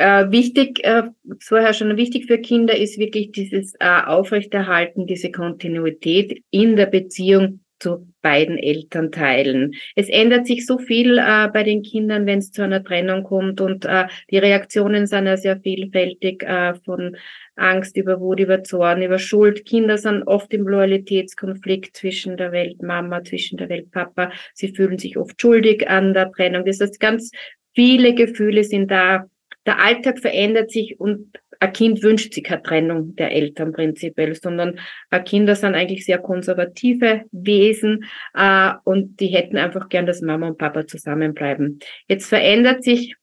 Äh, 0.00 0.30
wichtig, 0.30 0.82
äh, 0.82 1.02
vorher 1.40 1.74
schon 1.74 1.94
wichtig 1.98 2.24
für 2.24 2.38
Kinder 2.38 2.74
ist 2.74 2.98
wirklich 2.98 3.32
dieses 3.32 3.74
äh, 3.80 4.00
Aufrechterhalten, 4.06 5.06
diese 5.06 5.30
Kontinuität 5.30 6.42
in 6.50 6.74
der 6.76 6.86
Beziehung 6.86 7.60
zu 7.78 8.08
beiden 8.22 8.56
Elternteilen. 8.56 9.74
Es 9.96 10.08
ändert 10.08 10.46
sich 10.46 10.64
so 10.64 10.78
viel 10.78 11.18
äh, 11.18 11.48
bei 11.52 11.64
den 11.64 11.82
Kindern, 11.82 12.24
wenn 12.24 12.38
es 12.38 12.50
zu 12.50 12.62
einer 12.62 12.82
Trennung 12.82 13.24
kommt 13.24 13.60
und 13.60 13.84
äh, 13.84 14.06
die 14.30 14.38
Reaktionen 14.38 15.06
sind 15.06 15.26
ja 15.26 15.36
sehr 15.36 15.60
vielfältig 15.60 16.44
äh, 16.44 16.72
von 16.82 17.18
Angst 17.56 17.98
über 17.98 18.20
Wut, 18.20 18.40
über 18.40 18.64
Zorn, 18.64 19.02
über 19.02 19.18
Schuld. 19.18 19.66
Kinder 19.66 19.98
sind 19.98 20.22
oft 20.22 20.54
im 20.54 20.66
Loyalitätskonflikt 20.66 21.94
zwischen 21.94 22.38
der 22.38 22.52
Weltmama, 22.52 23.22
zwischen 23.22 23.58
der 23.58 23.68
Weltpapa. 23.68 24.32
Sie 24.54 24.68
fühlen 24.74 24.96
sich 24.96 25.18
oft 25.18 25.38
schuldig 25.38 25.90
an 25.90 26.14
der 26.14 26.32
Trennung. 26.32 26.64
Das 26.64 26.80
heißt, 26.80 26.98
ganz 27.00 27.32
viele 27.74 28.14
Gefühle 28.14 28.64
sind 28.64 28.90
da 28.90 29.26
der 29.66 29.80
Alltag 29.80 30.18
verändert 30.18 30.70
sich 30.70 30.98
und 30.98 31.32
ein 31.60 31.72
Kind 31.74 32.02
wünscht 32.02 32.32
sich 32.32 32.44
keine 32.44 32.62
Trennung 32.62 33.14
der 33.16 33.32
Eltern 33.32 33.72
prinzipiell, 33.72 34.34
sondern 34.34 34.80
Kinder 35.26 35.54
sind 35.54 35.74
eigentlich 35.74 36.06
sehr 36.06 36.18
konservative 36.18 37.24
Wesen 37.32 38.04
äh, 38.34 38.72
und 38.84 39.20
die 39.20 39.26
hätten 39.26 39.58
einfach 39.58 39.90
gern, 39.90 40.06
dass 40.06 40.22
Mama 40.22 40.48
und 40.48 40.58
Papa 40.58 40.86
zusammenbleiben. 40.86 41.78
Jetzt 42.08 42.26
verändert 42.26 42.82
sich 42.82 43.14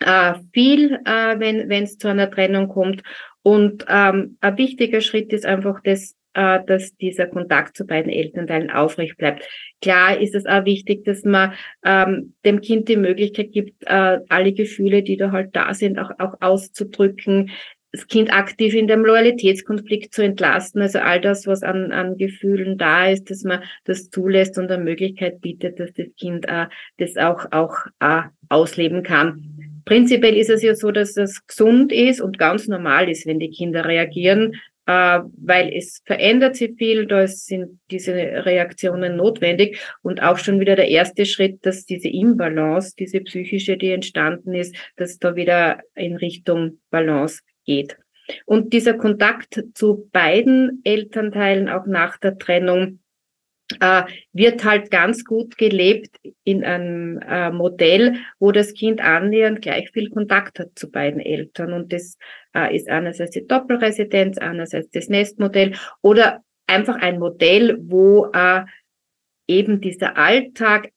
äh, 0.00 0.34
viel, 0.52 0.98
äh, 1.04 1.38
wenn 1.38 1.84
es 1.84 1.98
zu 1.98 2.08
einer 2.08 2.30
Trennung 2.30 2.68
kommt. 2.68 3.02
Und 3.42 3.84
ähm, 3.88 4.38
ein 4.40 4.58
wichtiger 4.58 5.00
Schritt 5.00 5.32
ist 5.32 5.46
einfach 5.46 5.80
das 5.82 6.16
äh, 6.34 6.60
dass 6.66 6.96
dieser 6.96 7.26
Kontakt 7.26 7.76
zu 7.76 7.86
beiden 7.86 8.10
Elternteilen 8.10 8.70
aufrecht 8.70 9.16
bleibt. 9.16 9.44
Klar 9.80 10.20
ist 10.20 10.34
es 10.34 10.46
auch 10.46 10.64
wichtig, 10.64 11.04
dass 11.04 11.24
man 11.24 11.54
ähm, 11.84 12.34
dem 12.44 12.60
Kind 12.60 12.88
die 12.88 12.96
Möglichkeit 12.96 13.52
gibt, 13.52 13.82
äh, 13.84 14.18
alle 14.28 14.52
Gefühle, 14.52 15.02
die 15.02 15.16
da 15.16 15.32
halt 15.32 15.54
da 15.54 15.74
sind, 15.74 15.98
auch, 15.98 16.10
auch 16.18 16.34
auszudrücken, 16.40 17.50
das 17.92 18.06
Kind 18.06 18.32
aktiv 18.32 18.72
in 18.74 18.86
dem 18.86 19.04
Loyalitätskonflikt 19.04 20.14
zu 20.14 20.22
entlasten, 20.22 20.80
also 20.80 20.98
all 20.98 21.20
das, 21.20 21.46
was 21.46 21.62
an, 21.62 21.92
an 21.92 22.16
Gefühlen 22.16 22.78
da 22.78 23.08
ist, 23.08 23.30
dass 23.30 23.44
man 23.44 23.62
das 23.84 24.08
zulässt 24.08 24.56
und 24.56 24.70
eine 24.70 24.82
Möglichkeit 24.82 25.42
bietet, 25.42 25.78
dass 25.78 25.92
das 25.92 26.06
Kind 26.18 26.48
äh, 26.48 26.66
das 26.96 27.16
auch, 27.18 27.44
auch 27.52 27.76
äh, 28.00 28.22
ausleben 28.48 29.02
kann. 29.02 29.82
Prinzipiell 29.84 30.36
ist 30.36 30.48
es 30.48 30.62
ja 30.62 30.74
so, 30.74 30.90
dass 30.90 31.16
es 31.18 31.46
gesund 31.46 31.92
ist 31.92 32.22
und 32.22 32.38
ganz 32.38 32.66
normal 32.66 33.10
ist, 33.10 33.26
wenn 33.26 33.38
die 33.38 33.50
Kinder 33.50 33.84
reagieren 33.84 34.54
äh, 34.86 35.20
weil 35.36 35.72
es 35.74 36.02
verändert 36.04 36.56
sich 36.56 36.72
viel, 36.76 37.06
da 37.06 37.26
sind 37.26 37.80
diese 37.90 38.14
Reaktionen 38.14 39.16
notwendig 39.16 39.78
und 40.02 40.22
auch 40.22 40.38
schon 40.38 40.60
wieder 40.60 40.76
der 40.76 40.88
erste 40.88 41.24
Schritt, 41.24 41.64
dass 41.64 41.84
diese 41.84 42.08
Imbalance, 42.08 42.94
diese 42.98 43.20
psychische, 43.20 43.76
die 43.76 43.92
entstanden 43.92 44.54
ist, 44.54 44.74
dass 44.96 45.18
da 45.18 45.36
wieder 45.36 45.80
in 45.94 46.16
Richtung 46.16 46.80
Balance 46.90 47.42
geht. 47.64 47.96
Und 48.44 48.72
dieser 48.72 48.94
Kontakt 48.94 49.62
zu 49.74 50.08
beiden 50.12 50.80
Elternteilen 50.84 51.68
auch 51.68 51.86
nach 51.86 52.18
der 52.18 52.38
Trennung 52.38 53.00
äh, 53.80 54.04
wird 54.32 54.64
halt 54.64 54.90
ganz 54.90 55.24
gut 55.24 55.56
gelebt 55.56 56.16
in 56.44 56.64
einem 56.64 57.18
äh, 57.18 57.50
Modell, 57.50 58.16
wo 58.38 58.52
das 58.52 58.74
Kind 58.74 59.00
annähernd 59.00 59.62
gleich 59.62 59.90
viel 59.92 60.10
Kontakt 60.10 60.58
hat 60.58 60.70
zu 60.74 60.90
beiden 60.90 61.20
Eltern. 61.20 61.72
Und 61.72 61.92
das 61.92 62.16
äh, 62.54 62.74
ist 62.74 62.88
einerseits 62.88 63.32
die 63.32 63.46
Doppelresidenz, 63.46 64.38
einerseits 64.38 64.90
das 64.90 65.08
Nestmodell 65.08 65.74
oder 66.00 66.42
einfach 66.66 66.96
ein 66.96 67.18
Modell, 67.18 67.78
wo 67.80 68.30
äh, 68.32 68.62
eben 69.46 69.80
dieser 69.80 70.16
Alltag 70.16 70.90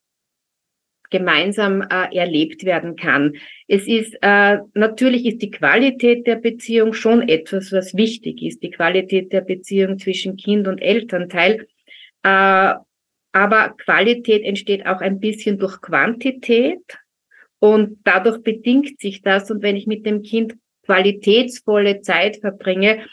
gemeinsam 1.10 1.82
äh, 1.82 2.16
erlebt 2.16 2.66
werden 2.66 2.96
kann. 2.96 3.34
Es 3.68 3.88
ist 3.88 4.18
äh, 4.22 4.58
natürlich 4.74 5.26
ist 5.26 5.42
die 5.42 5.52
Qualität 5.52 6.28
der 6.28 6.36
Beziehung 6.36 6.94
schon 6.94 7.28
etwas, 7.28 7.72
was 7.72 7.96
wichtig 7.96 8.42
ist. 8.42 8.64
Die 8.64 8.72
Qualität 8.72 9.32
der 9.32 9.42
Beziehung 9.42 10.00
zwischen 10.00 10.36
Kind 10.36 10.68
und 10.68 10.80
Elternteil. 10.80 11.68
Äh, 12.26 12.74
aber 13.34 13.76
Qualität 13.78 14.44
entsteht 14.44 14.88
auch 14.88 15.02
ein 15.02 15.20
bisschen 15.20 15.60
durch 15.60 15.80
Quantität 15.82 16.82
und 17.60 18.00
dadurch 18.04 18.42
bedingt 18.42 19.00
sich 19.00 19.22
das. 19.22 19.52
Und 19.52 19.62
wenn 19.62 19.76
ich 19.76 19.86
mit 19.86 20.06
dem 20.06 20.24
Kind 20.24 20.56
qualitätsvolle 20.86 22.02
Zeit 22.02 22.38
verbringe 22.38 23.06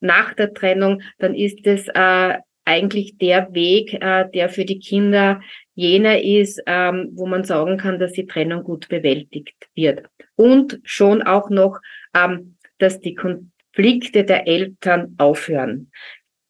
nach 0.00 0.32
der 0.34 0.54
Trennung, 0.54 1.02
dann 1.18 1.34
ist 1.34 1.66
es 1.66 1.88
äh, 1.88 2.38
eigentlich 2.64 3.18
der 3.18 3.52
Weg, 3.52 3.92
äh, 3.94 4.30
der 4.32 4.48
für 4.48 4.64
die 4.64 4.78
Kinder 4.78 5.42
jener 5.74 6.22
ist, 6.22 6.62
ähm, 6.66 7.10
wo 7.12 7.26
man 7.26 7.44
sagen 7.44 7.76
kann, 7.76 7.98
dass 7.98 8.12
die 8.12 8.26
Trennung 8.26 8.64
gut 8.64 8.88
bewältigt 8.88 9.68
wird. 9.74 10.06
Und 10.36 10.80
schon 10.84 11.20
auch 11.20 11.50
noch, 11.50 11.80
ähm, 12.14 12.56
dass 12.78 13.00
die 13.00 13.14
Konflikte 13.14 14.24
der 14.24 14.46
Eltern 14.46 15.14
aufhören. 15.18 15.90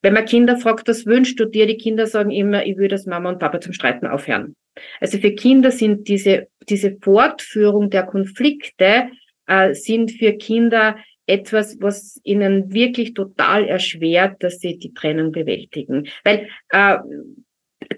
Wenn 0.05 0.13
man 0.13 0.25
Kinder 0.25 0.55
fragt, 0.55 0.87
was 0.87 1.07
wünschst 1.07 1.39
du 1.39 1.45
dir? 1.45 1.65
Die 1.65 1.77
Kinder 1.77 2.05
sagen 2.05 2.29
immer, 2.29 2.63
ich 2.63 2.77
will, 2.77 2.89
dass 2.89 3.07
Mama 3.07 3.27
und 3.27 3.39
Papa 3.39 3.59
zum 3.59 3.73
Streiten 3.73 4.05
aufhören. 4.05 4.55
Also 5.01 5.17
für 5.17 5.31
Kinder 5.31 5.71
sind 5.71 6.07
diese, 6.07 6.47
diese 6.69 6.95
Fortführung 7.01 7.89
der 7.89 8.03
Konflikte, 8.03 9.09
äh, 9.47 9.73
sind 9.73 10.11
für 10.11 10.33
Kinder 10.33 10.97
etwas, 11.25 11.81
was 11.81 12.21
ihnen 12.23 12.71
wirklich 12.71 13.15
total 13.15 13.65
erschwert, 13.65 14.43
dass 14.43 14.59
sie 14.59 14.77
die 14.77 14.93
Trennung 14.93 15.31
bewältigen. 15.31 16.07
Weil 16.23 16.49
äh, 16.69 16.97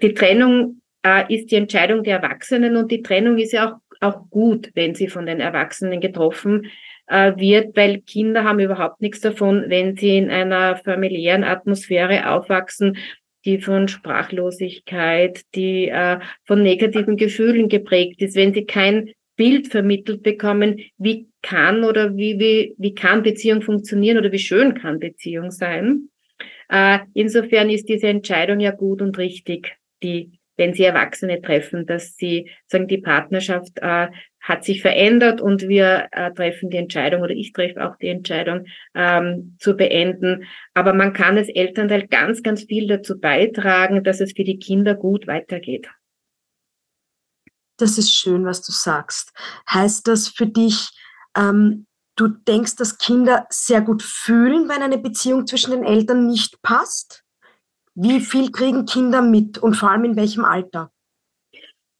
die 0.02 0.14
Trennung 0.14 0.80
äh, 1.04 1.30
ist 1.34 1.50
die 1.50 1.56
Entscheidung 1.56 2.04
der 2.04 2.22
Erwachsenen 2.22 2.76
und 2.76 2.90
die 2.90 3.02
Trennung 3.02 3.36
ist 3.36 3.52
ja 3.52 3.70
auch, 3.70 3.80
auch 4.00 4.30
gut, 4.30 4.70
wenn 4.72 4.94
sie 4.94 5.08
von 5.08 5.26
den 5.26 5.40
Erwachsenen 5.40 6.00
getroffen 6.00 6.70
äh, 7.08 7.32
wird, 7.36 7.76
weil 7.76 8.00
Kinder 8.02 8.44
haben 8.44 8.60
überhaupt 8.60 9.00
nichts 9.00 9.20
davon, 9.20 9.64
wenn 9.68 9.96
sie 9.96 10.16
in 10.16 10.30
einer 10.30 10.76
familiären 10.76 11.44
Atmosphäre 11.44 12.30
aufwachsen, 12.30 12.98
die 13.44 13.60
von 13.60 13.88
Sprachlosigkeit, 13.88 15.42
die 15.54 15.88
äh, 15.88 16.18
von 16.44 16.62
negativen 16.62 17.16
Gefühlen 17.16 17.68
geprägt 17.68 18.20
ist, 18.20 18.36
wenn 18.36 18.52
sie 18.52 18.64
kein 18.64 19.12
Bild 19.36 19.68
vermittelt 19.68 20.22
bekommen, 20.22 20.80
wie 20.98 21.28
kann 21.42 21.84
oder 21.84 22.16
wie, 22.16 22.38
wie, 22.40 22.74
wie 22.76 22.94
kann 22.94 23.22
Beziehung 23.22 23.62
funktionieren 23.62 24.18
oder 24.18 24.32
wie 24.32 24.38
schön 24.38 24.74
kann 24.74 24.98
Beziehung 24.98 25.50
sein. 25.50 26.10
Äh, 26.68 26.98
insofern 27.14 27.70
ist 27.70 27.88
diese 27.88 28.08
Entscheidung 28.08 28.60
ja 28.60 28.72
gut 28.72 29.00
und 29.00 29.16
richtig, 29.16 29.76
die 30.02 30.37
wenn 30.58 30.74
sie 30.74 30.84
Erwachsene 30.84 31.40
treffen, 31.40 31.86
dass 31.86 32.16
sie 32.16 32.50
sagen, 32.66 32.88
die 32.88 32.98
Partnerschaft 32.98 33.78
äh, 33.78 34.08
hat 34.40 34.64
sich 34.64 34.82
verändert 34.82 35.40
und 35.40 35.68
wir 35.68 36.08
äh, 36.10 36.32
treffen 36.32 36.68
die 36.68 36.76
Entscheidung 36.76 37.22
oder 37.22 37.32
ich 37.32 37.52
treffe 37.52 37.86
auch 37.86 37.96
die 37.96 38.08
Entscheidung 38.08 38.66
ähm, 38.94 39.56
zu 39.60 39.76
beenden. 39.76 40.44
Aber 40.74 40.94
man 40.94 41.12
kann 41.12 41.38
als 41.38 41.48
Elternteil 41.48 42.08
ganz, 42.08 42.42
ganz 42.42 42.64
viel 42.64 42.88
dazu 42.88 43.18
beitragen, 43.18 44.02
dass 44.04 44.20
es 44.20 44.32
für 44.32 44.44
die 44.44 44.58
Kinder 44.58 44.94
gut 44.94 45.26
weitergeht. 45.26 45.88
Das 47.76 47.96
ist 47.96 48.12
schön, 48.12 48.44
was 48.44 48.60
du 48.62 48.72
sagst. 48.72 49.32
Heißt 49.70 50.08
das 50.08 50.28
für 50.28 50.46
dich, 50.46 50.90
ähm, 51.36 51.86
du 52.16 52.26
denkst, 52.26 52.74
dass 52.74 52.98
Kinder 52.98 53.46
sehr 53.50 53.80
gut 53.80 54.02
fühlen, 54.02 54.68
wenn 54.68 54.82
eine 54.82 54.98
Beziehung 54.98 55.46
zwischen 55.46 55.70
den 55.70 55.84
Eltern 55.84 56.26
nicht 56.26 56.60
passt? 56.62 57.24
Wie 58.00 58.20
viel 58.20 58.52
kriegen 58.52 58.86
Kinder 58.86 59.22
mit 59.22 59.58
und 59.58 59.74
vor 59.74 59.90
allem 59.90 60.04
in 60.04 60.14
welchem 60.14 60.44
Alter? 60.44 60.92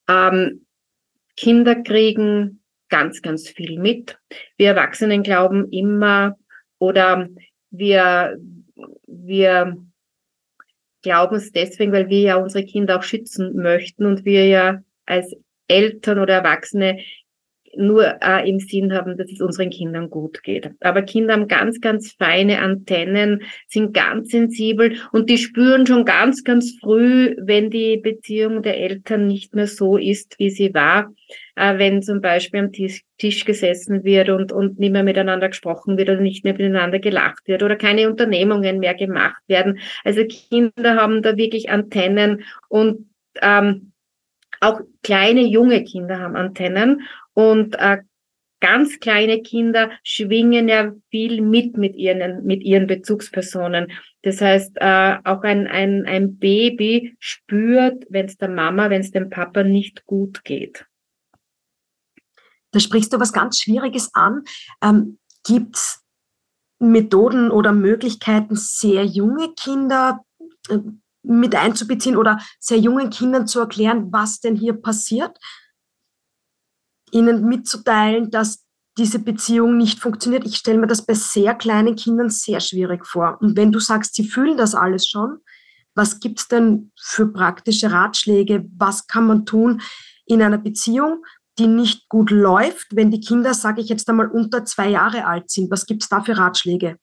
Ähm, 0.08 0.64
Kinder 1.36 1.74
kriegen 1.74 2.62
ganz, 2.88 3.20
ganz 3.20 3.48
viel 3.48 3.80
mit. 3.80 4.16
Wir 4.56 4.68
Erwachsenen 4.68 5.24
glauben 5.24 5.72
immer 5.72 6.38
oder 6.78 7.28
wir, 7.70 8.38
wir 9.08 9.76
glauben 11.02 11.34
es 11.34 11.50
deswegen, 11.50 11.90
weil 11.90 12.08
wir 12.08 12.20
ja 12.20 12.36
unsere 12.36 12.64
Kinder 12.64 12.98
auch 12.98 13.02
schützen 13.02 13.56
möchten 13.56 14.06
und 14.06 14.24
wir 14.24 14.46
ja 14.46 14.80
als 15.04 15.34
Eltern 15.66 16.20
oder 16.20 16.34
Erwachsene 16.34 17.00
nur 17.76 18.16
äh, 18.22 18.48
im 18.48 18.58
Sinn 18.60 18.92
haben, 18.92 19.16
dass 19.16 19.30
es 19.30 19.40
unseren 19.40 19.70
Kindern 19.70 20.10
gut 20.10 20.42
geht. 20.42 20.70
Aber 20.80 21.02
Kinder 21.02 21.34
haben 21.34 21.48
ganz, 21.48 21.80
ganz 21.80 22.12
feine 22.12 22.60
Antennen, 22.60 23.42
sind 23.66 23.94
ganz 23.94 24.30
sensibel 24.30 24.96
und 25.12 25.30
die 25.30 25.38
spüren 25.38 25.86
schon 25.86 26.04
ganz, 26.04 26.44
ganz 26.44 26.76
früh, 26.80 27.36
wenn 27.38 27.70
die 27.70 27.98
Beziehung 27.98 28.62
der 28.62 28.78
Eltern 28.78 29.26
nicht 29.26 29.54
mehr 29.54 29.66
so 29.66 29.96
ist, 29.96 30.38
wie 30.38 30.50
sie 30.50 30.74
war. 30.74 31.12
Äh, 31.56 31.78
wenn 31.78 32.02
zum 32.02 32.20
Beispiel 32.20 32.60
am 32.60 32.72
Tisch, 32.72 33.02
Tisch 33.18 33.44
gesessen 33.44 34.04
wird 34.04 34.28
und, 34.30 34.52
und 34.52 34.78
nicht 34.78 34.92
mehr 34.92 35.02
miteinander 35.02 35.48
gesprochen 35.48 35.98
wird 35.98 36.08
oder 36.08 36.20
nicht 36.20 36.44
mehr 36.44 36.52
miteinander 36.52 37.00
gelacht 37.00 37.46
wird 37.46 37.62
oder 37.62 37.76
keine 37.76 38.08
Unternehmungen 38.08 38.78
mehr 38.78 38.94
gemacht 38.94 39.42
werden. 39.48 39.80
Also 40.04 40.24
Kinder 40.24 40.94
haben 40.94 41.22
da 41.22 41.36
wirklich 41.36 41.68
Antennen 41.68 42.44
und 42.68 43.10
ähm, 43.42 43.92
auch 44.60 44.80
kleine 45.02 45.42
junge 45.42 45.84
Kinder 45.84 46.18
haben 46.18 46.36
Antennen 46.36 47.02
und 47.38 47.76
äh, 47.78 47.98
ganz 48.58 48.98
kleine 48.98 49.42
Kinder 49.42 49.92
schwingen 50.02 50.68
ja 50.68 50.92
viel 51.12 51.40
mit 51.40 51.76
mit 51.76 51.94
ihren 51.94 52.44
mit 52.44 52.64
ihren 52.64 52.88
Bezugspersonen. 52.88 53.92
Das 54.22 54.40
heißt, 54.40 54.72
äh, 54.80 55.18
auch 55.22 55.42
ein 55.44 55.68
ein 55.68 56.04
ein 56.04 56.38
Baby 56.38 57.16
spürt, 57.20 58.06
wenn 58.10 58.26
es 58.26 58.38
der 58.38 58.48
Mama, 58.48 58.90
wenn 58.90 59.02
es 59.02 59.12
dem 59.12 59.30
Papa 59.30 59.62
nicht 59.62 60.04
gut 60.04 60.42
geht. 60.42 60.84
Da 62.72 62.80
sprichst 62.80 63.12
du 63.12 63.20
was 63.20 63.32
ganz 63.32 63.60
Schwieriges 63.60 64.10
an. 64.14 64.42
Ähm, 64.82 65.20
Gibt 65.46 65.76
es 65.76 66.04
Methoden 66.80 67.52
oder 67.52 67.70
Möglichkeiten, 67.70 68.56
sehr 68.56 69.04
junge 69.04 69.54
Kinder 69.54 70.24
äh, 70.70 70.78
mit 71.22 71.54
einzubeziehen 71.54 72.16
oder 72.16 72.40
sehr 72.58 72.78
jungen 72.78 73.10
Kindern 73.10 73.46
zu 73.46 73.60
erklären, 73.60 74.10
was 74.10 74.40
denn 74.40 74.56
hier 74.56 74.72
passiert, 74.72 75.38
ihnen 77.12 77.44
mitzuteilen, 77.46 78.30
dass 78.30 78.64
diese 78.98 79.20
Beziehung 79.20 79.76
nicht 79.76 80.00
funktioniert. 80.00 80.44
Ich 80.44 80.56
stelle 80.56 80.78
mir 80.78 80.86
das 80.86 81.06
bei 81.06 81.14
sehr 81.14 81.54
kleinen 81.54 81.94
Kindern 81.94 82.30
sehr 82.30 82.60
schwierig 82.60 83.06
vor. 83.06 83.38
Und 83.40 83.56
wenn 83.56 83.70
du 83.70 83.78
sagst, 83.78 84.14
sie 84.14 84.24
fühlen 84.24 84.56
das 84.56 84.74
alles 84.74 85.08
schon, 85.08 85.38
was 85.94 86.20
gibt 86.20 86.40
es 86.40 86.48
denn 86.48 86.92
für 87.00 87.26
praktische 87.26 87.90
Ratschläge? 87.90 88.64
Was 88.76 89.06
kann 89.06 89.26
man 89.26 89.46
tun 89.46 89.80
in 90.26 90.42
einer 90.42 90.58
Beziehung, 90.58 91.24
die 91.58 91.66
nicht 91.66 92.08
gut 92.08 92.30
läuft, 92.30 92.94
wenn 92.94 93.10
die 93.10 93.20
Kinder, 93.20 93.54
sage 93.54 93.80
ich 93.80 93.88
jetzt 93.88 94.08
einmal, 94.08 94.28
unter 94.28 94.64
zwei 94.64 94.88
Jahre 94.90 95.26
alt 95.26 95.50
sind? 95.50 95.70
Was 95.70 95.86
gibt 95.86 96.02
es 96.02 96.08
da 96.08 96.20
für 96.20 96.36
Ratschläge? 96.36 96.98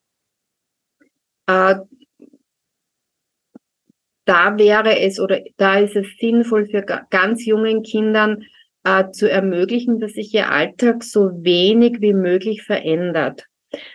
Äh, 1.48 1.76
da 4.26 4.58
wäre 4.58 5.00
es 5.00 5.20
oder 5.20 5.42
da 5.58 5.78
ist 5.80 5.96
es 5.96 6.08
sinnvoll 6.20 6.66
für 6.66 6.84
ganz 7.10 7.46
jungen 7.46 7.84
Kindern 7.84 8.44
äh, 8.86 9.12
zu 9.12 9.30
ermöglichen, 9.30 10.00
dass 10.00 10.14
sich 10.14 10.34
ihr 10.34 10.52
Alltag 10.52 11.04
so 11.04 11.32
wenig 11.44 12.00
wie 12.00 12.14
möglich 12.14 12.64
verändert. 12.64 13.46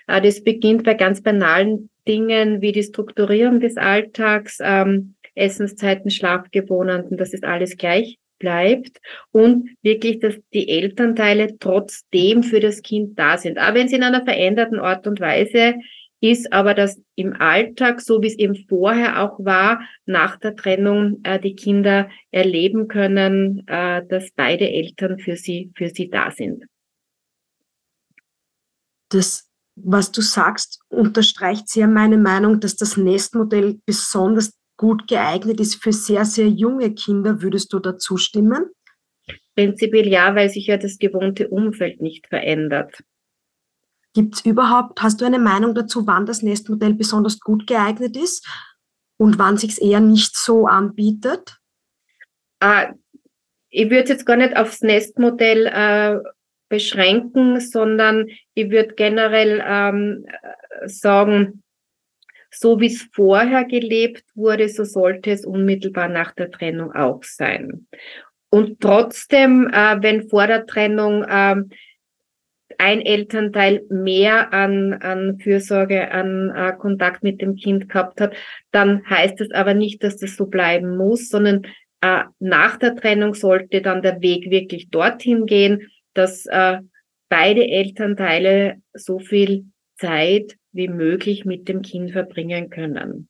Äh, 0.07 0.21
das 0.21 0.43
beginnt 0.43 0.85
bei 0.85 0.95
ganz 0.95 1.23
banalen 1.23 1.89
Dingen 2.07 2.61
wie 2.61 2.73
die 2.73 2.83
Strukturierung 2.83 3.61
des 3.61 3.77
Alltags, 3.77 4.59
ähm, 4.63 5.15
Essenszeiten, 5.35 6.11
Schlafgewohnheiten, 6.11 7.17
dass 7.17 7.33
es 7.33 7.43
alles 7.43 7.77
gleich 7.77 8.19
bleibt 8.39 8.99
und 9.33 9.69
wirklich, 9.83 10.19
dass 10.19 10.35
die 10.53 10.69
Elternteile 10.69 11.59
trotzdem 11.59 12.43
für 12.43 12.59
das 12.59 12.83
Kind 12.83 13.19
da 13.19 13.39
sind. 13.39 13.59
Aber 13.59 13.79
wenn 13.79 13.89
sie 13.89 13.97
in 13.97 14.03
einer 14.03 14.25
veränderten 14.25 14.81
Art 14.81 15.07
und 15.07 15.21
Weise 15.21 15.75
ist 16.21 16.53
aber, 16.53 16.75
dass 16.75 17.01
im 17.15 17.35
Alltag, 17.35 18.01
so 18.01 18.23
wie 18.23 18.27
es 18.27 18.39
eben 18.39 18.67
vorher 18.69 19.23
auch 19.23 19.39
war, 19.45 19.81
nach 20.05 20.37
der 20.37 20.55
Trennung 20.55 21.21
äh, 21.23 21.41
die 21.41 21.55
Kinder 21.55 22.11
erleben 22.31 22.89
können, 22.89 23.67
äh, 23.67 24.07
dass 24.07 24.31
beide 24.37 24.69
Eltern 24.71 25.19
für 25.19 25.37
sie, 25.37 25.73
für 25.77 25.89
sie 25.89 26.11
da 26.11 26.31
sind. 26.31 26.65
Das, 29.09 29.49
was 29.77 30.13
du 30.13 30.21
sagst, 30.21 30.81
unterstreicht 30.89 31.69
sehr 31.69 31.89
meine 31.89 32.19
Meinung, 32.19 32.61
dass 32.61 32.77
das 32.77 32.97
Nestmodell 32.97 33.81
besonders 33.87 34.53
gut 34.77 35.09
geeignet 35.09 35.61
ist 35.61 35.83
für 35.83 35.93
sehr, 35.93 36.25
sehr 36.25 36.49
junge 36.49 36.95
Kinder. 36.95 37.43
Würdest 37.43 37.73
du 37.73 37.81
dazu 37.81 38.17
stimmen? 38.17 38.71
Prinzipiell 39.55 40.09
ja, 40.09 40.35
weil 40.35 40.49
sich 40.49 40.67
ja 40.67 40.77
das 40.77 40.99
gewohnte 40.99 41.49
Umfeld 41.49 42.01
nicht 42.01 42.29
verändert. 42.29 43.03
Gibt 44.15 44.35
es 44.35 44.45
überhaupt, 44.45 45.01
hast 45.03 45.21
du 45.21 45.25
eine 45.25 45.39
Meinung 45.39 45.75
dazu, 45.75 46.07
wann 46.07 46.27
das 46.27 46.43
Nestmodell 46.43 46.95
besonders 46.95 47.39
gut 47.39 47.67
geeignet 47.67 48.17
ist 48.17 48.47
und 49.19 49.39
wann 49.39 49.57
sich 49.57 49.73
es 49.73 49.79
eher 49.79 50.01
nicht 50.01 50.37
so 50.37 50.67
anbietet? 50.67 51.61
äh, 52.61 52.89
ich 53.71 53.91
würde 53.91 54.11
jetzt 54.11 54.27
gar 54.27 54.37
nicht 54.37 54.57
aufs 54.57 54.83
Nestmodell 54.83 55.67
äh, 55.67 56.19
beschränken, 56.69 57.61
sondern 57.61 58.29
ich 58.55 58.71
würde 58.71 58.95
generell 58.95 59.63
ähm, 59.65 60.27
sagen, 60.87 61.63
so 62.53 62.81
wie 62.81 62.87
es 62.87 63.09
vorher 63.13 63.65
gelebt 63.65 64.25
wurde, 64.35 64.69
so 64.69 64.85
sollte 64.85 65.31
es 65.31 65.45
unmittelbar 65.45 66.09
nach 66.09 66.33
der 66.33 66.51
Trennung 66.51 66.93
auch 66.93 67.23
sein. 67.23 67.87
Und 68.51 68.81
trotzdem, 68.81 69.69
äh, 69.73 69.97
wenn 70.01 70.29
vor 70.29 70.47
der 70.49 70.67
Trennung 70.67 71.23
äh, 71.25 71.63
ein 72.81 73.03
Elternteil 73.03 73.83
mehr 73.91 74.55
an, 74.55 74.95
an 74.95 75.39
Fürsorge, 75.39 76.11
an 76.11 76.51
äh, 76.57 76.73
Kontakt 76.73 77.23
mit 77.23 77.43
dem 77.43 77.57
Kind 77.57 77.91
gehabt 77.91 78.23
hat, 78.23 78.35
dann 78.71 79.09
heißt 79.09 79.39
es 79.43 79.51
aber 79.51 79.75
nicht, 79.75 80.03
dass 80.03 80.17
das 80.17 80.35
so 80.35 80.47
bleiben 80.47 80.97
muss, 80.97 81.29
sondern 81.29 81.67
äh, 82.01 82.23
nach 82.39 82.79
der 82.79 82.97
Trennung 82.97 83.35
sollte 83.35 83.83
dann 83.83 84.01
der 84.01 84.23
Weg 84.23 84.51
wirklich 84.51 84.89
dorthin 84.89 85.45
gehen, 85.45 85.91
dass 86.15 86.47
äh, 86.47 86.79
beide 87.29 87.69
Elternteile 87.69 88.77
so 88.95 89.19
viel 89.19 89.67
Zeit 89.97 90.57
wie 90.73 90.89
möglich 90.89 91.45
mit 91.45 91.69
dem 91.69 91.83
Kind 91.83 92.13
verbringen 92.13 92.71
können. 92.71 93.29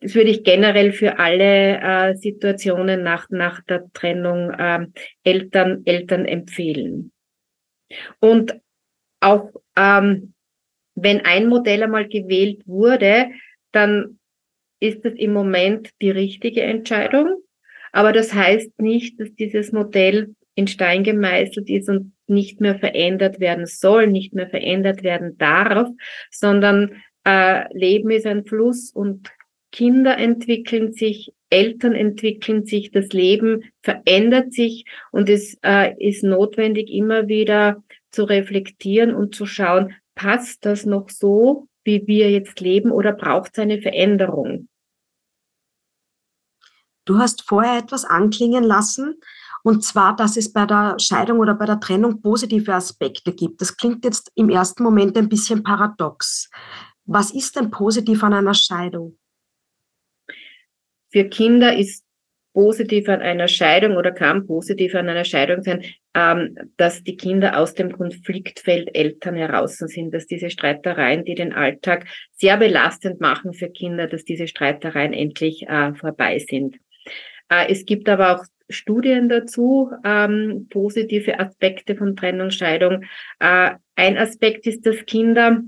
Das 0.00 0.14
würde 0.14 0.30
ich 0.30 0.44
generell 0.44 0.92
für 0.92 1.18
alle 1.18 1.80
äh, 1.80 2.14
Situationen 2.14 3.02
nach, 3.02 3.28
nach 3.30 3.60
der 3.64 3.90
Trennung 3.92 4.50
äh, 4.50 4.86
Eltern, 5.24 5.82
Eltern 5.84 6.26
empfehlen. 6.26 7.10
Und 8.20 8.60
auch 9.20 9.50
ähm, 9.76 10.34
wenn 10.94 11.24
ein 11.24 11.48
Modell 11.48 11.82
einmal 11.82 12.08
gewählt 12.08 12.62
wurde, 12.66 13.30
dann 13.72 14.18
ist 14.80 15.04
es 15.04 15.14
im 15.14 15.32
Moment 15.32 15.90
die 16.00 16.10
richtige 16.10 16.62
Entscheidung. 16.62 17.42
Aber 17.92 18.12
das 18.12 18.34
heißt 18.34 18.80
nicht, 18.80 19.18
dass 19.20 19.34
dieses 19.34 19.72
Modell 19.72 20.34
in 20.54 20.66
Stein 20.66 21.02
gemeißelt 21.02 21.68
ist 21.68 21.88
und 21.88 22.12
nicht 22.26 22.60
mehr 22.60 22.78
verändert 22.78 23.40
werden 23.40 23.66
soll, 23.66 24.06
nicht 24.06 24.34
mehr 24.34 24.48
verändert 24.48 25.02
werden 25.02 25.36
darf, 25.38 25.88
sondern 26.30 27.02
äh, 27.24 27.64
Leben 27.76 28.10
ist 28.10 28.26
ein 28.26 28.44
Fluss 28.44 28.92
und 28.92 29.30
Kinder 29.72 30.16
entwickeln 30.18 30.92
sich, 30.92 31.32
Eltern 31.54 31.92
entwickeln 31.92 32.66
sich, 32.66 32.90
das 32.90 33.10
Leben 33.10 33.62
verändert 33.80 34.52
sich 34.52 34.86
und 35.12 35.28
es 35.28 35.56
äh, 35.62 35.94
ist 36.04 36.24
notwendig, 36.24 36.90
immer 36.90 37.28
wieder 37.28 37.84
zu 38.10 38.24
reflektieren 38.24 39.14
und 39.14 39.36
zu 39.36 39.46
schauen, 39.46 39.94
passt 40.16 40.66
das 40.66 40.84
noch 40.84 41.10
so, 41.10 41.68
wie 41.84 42.04
wir 42.08 42.32
jetzt 42.32 42.58
leben 42.58 42.90
oder 42.90 43.12
braucht 43.12 43.52
es 43.52 43.60
eine 43.60 43.80
Veränderung? 43.80 44.68
Du 47.04 47.18
hast 47.18 47.42
vorher 47.42 47.78
etwas 47.78 48.04
anklingen 48.04 48.64
lassen, 48.64 49.20
und 49.62 49.84
zwar, 49.84 50.16
dass 50.16 50.36
es 50.36 50.52
bei 50.52 50.66
der 50.66 50.96
Scheidung 50.98 51.38
oder 51.38 51.54
bei 51.54 51.66
der 51.66 51.78
Trennung 51.78 52.20
positive 52.20 52.74
Aspekte 52.74 53.32
gibt. 53.32 53.60
Das 53.60 53.76
klingt 53.76 54.04
jetzt 54.04 54.30
im 54.34 54.50
ersten 54.50 54.82
Moment 54.82 55.16
ein 55.16 55.28
bisschen 55.28 55.62
paradox. 55.62 56.50
Was 57.06 57.30
ist 57.30 57.54
denn 57.56 57.70
positiv 57.70 58.24
an 58.24 58.34
einer 58.34 58.54
Scheidung? 58.54 59.18
Für 61.14 61.28
Kinder 61.28 61.76
ist 61.76 62.04
positiv 62.54 63.08
an 63.08 63.22
einer 63.22 63.46
Scheidung 63.46 63.96
oder 63.96 64.10
kann 64.10 64.48
positiv 64.48 64.96
an 64.96 65.08
einer 65.08 65.24
Scheidung 65.24 65.62
sein, 65.62 65.84
ähm, 66.12 66.56
dass 66.76 67.04
die 67.04 67.16
Kinder 67.16 67.56
aus 67.56 67.74
dem 67.74 67.92
Konfliktfeld 67.92 68.96
Eltern 68.96 69.36
heraus 69.36 69.76
sind, 69.76 70.12
dass 70.12 70.26
diese 70.26 70.50
Streitereien, 70.50 71.24
die 71.24 71.36
den 71.36 71.52
Alltag 71.52 72.06
sehr 72.32 72.56
belastend 72.56 73.20
machen 73.20 73.52
für 73.52 73.68
Kinder, 73.68 74.08
dass 74.08 74.24
diese 74.24 74.48
Streitereien 74.48 75.12
endlich 75.12 75.68
äh, 75.68 75.94
vorbei 75.94 76.40
sind. 76.40 76.78
Äh, 77.48 77.70
es 77.70 77.84
gibt 77.84 78.08
aber 78.08 78.34
auch 78.34 78.44
Studien 78.68 79.28
dazu, 79.28 79.92
ähm, 80.04 80.66
positive 80.68 81.38
Aspekte 81.38 81.94
von 81.94 82.16
Trennung, 82.16 82.50
Scheidung. 82.50 83.04
Äh, 83.38 83.70
ein 83.94 84.18
Aspekt 84.18 84.66
ist, 84.66 84.84
dass 84.84 85.06
Kinder 85.06 85.62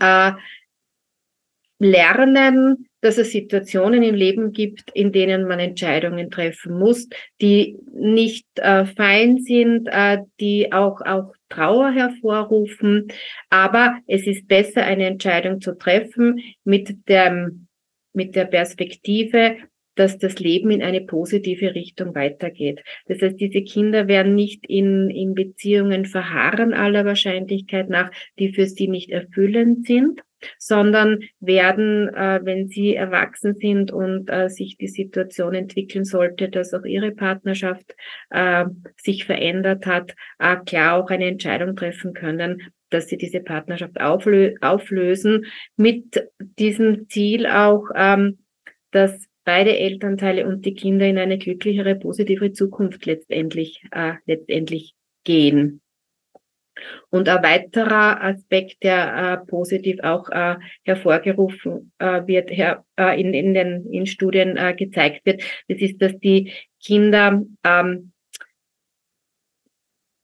äh, 0.00 0.32
lernen, 1.78 2.88
dass 3.00 3.18
es 3.18 3.32
Situationen 3.32 4.02
im 4.02 4.14
Leben 4.14 4.52
gibt, 4.52 4.90
in 4.94 5.12
denen 5.12 5.46
man 5.46 5.58
Entscheidungen 5.58 6.30
treffen 6.30 6.78
muss, 6.78 7.08
die 7.40 7.76
nicht 7.92 8.46
äh, 8.56 8.86
fein 8.86 9.38
sind, 9.38 9.88
äh, 9.88 10.18
die 10.40 10.72
auch, 10.72 11.00
auch 11.02 11.32
Trauer 11.48 11.92
hervorrufen. 11.92 13.08
Aber 13.50 13.98
es 14.06 14.26
ist 14.26 14.48
besser, 14.48 14.82
eine 14.82 15.06
Entscheidung 15.06 15.60
zu 15.60 15.76
treffen 15.76 16.40
mit 16.64 17.08
dem, 17.08 17.68
mit 18.12 18.34
der 18.34 18.46
Perspektive, 18.46 19.56
dass 19.96 20.18
das 20.18 20.38
Leben 20.38 20.70
in 20.70 20.82
eine 20.82 21.00
positive 21.00 21.74
Richtung 21.74 22.14
weitergeht. 22.14 22.82
Das 23.06 23.20
heißt, 23.20 23.40
diese 23.40 23.62
Kinder 23.62 24.06
werden 24.06 24.34
nicht 24.34 24.64
in, 24.66 25.10
in 25.10 25.34
Beziehungen 25.34 26.04
verharren 26.04 26.72
aller 26.72 27.04
Wahrscheinlichkeit 27.04 27.88
nach, 27.88 28.10
die 28.38 28.52
für 28.52 28.66
sie 28.66 28.88
nicht 28.88 29.10
erfüllend 29.10 29.86
sind, 29.86 30.20
sondern 30.58 31.20
werden, 31.40 32.08
äh, 32.14 32.40
wenn 32.42 32.68
sie 32.68 32.94
erwachsen 32.94 33.54
sind 33.54 33.90
und 33.90 34.30
äh, 34.30 34.48
sich 34.48 34.76
die 34.76 34.88
Situation 34.88 35.54
entwickeln 35.54 36.04
sollte, 36.04 36.48
dass 36.48 36.74
auch 36.74 36.84
ihre 36.84 37.10
Partnerschaft 37.12 37.94
äh, 38.30 38.66
sich 38.96 39.24
verändert 39.24 39.86
hat, 39.86 40.14
äh, 40.38 40.56
klar 40.64 41.02
auch 41.02 41.10
eine 41.10 41.26
Entscheidung 41.26 41.74
treffen 41.74 42.12
können, 42.12 42.62
dass 42.90 43.08
sie 43.08 43.16
diese 43.16 43.40
Partnerschaft 43.40 44.00
auflö 44.00 44.54
auflösen, 44.60 45.46
mit 45.76 46.22
diesem 46.38 47.08
Ziel 47.08 47.46
auch, 47.46 47.84
ähm, 47.94 48.38
dass 48.90 49.26
beide 49.46 49.78
Elternteile 49.78 50.46
und 50.46 50.66
die 50.66 50.74
Kinder 50.74 51.06
in 51.06 51.18
eine 51.18 51.38
glücklichere, 51.38 51.94
positive 51.94 52.52
Zukunft 52.52 53.06
letztendlich, 53.06 53.82
äh, 53.92 54.14
letztendlich 54.26 54.94
gehen. 55.24 55.80
Und 57.08 57.28
ein 57.28 57.42
weiterer 57.42 58.22
Aspekt, 58.22 58.82
der 58.82 59.40
äh, 59.42 59.46
positiv 59.46 60.00
auch 60.02 60.28
äh, 60.28 60.56
hervorgerufen 60.82 61.92
äh, 61.98 62.26
wird, 62.26 62.50
her, 62.50 62.84
äh, 62.98 63.18
in, 63.18 63.32
in 63.32 63.54
den 63.54 63.90
in 63.90 64.06
Studien 64.06 64.56
äh, 64.58 64.74
gezeigt 64.74 65.24
wird, 65.24 65.42
das 65.68 65.78
ist, 65.78 66.02
dass 66.02 66.18
die 66.18 66.52
Kinder, 66.82 67.42
ähm, 67.64 68.12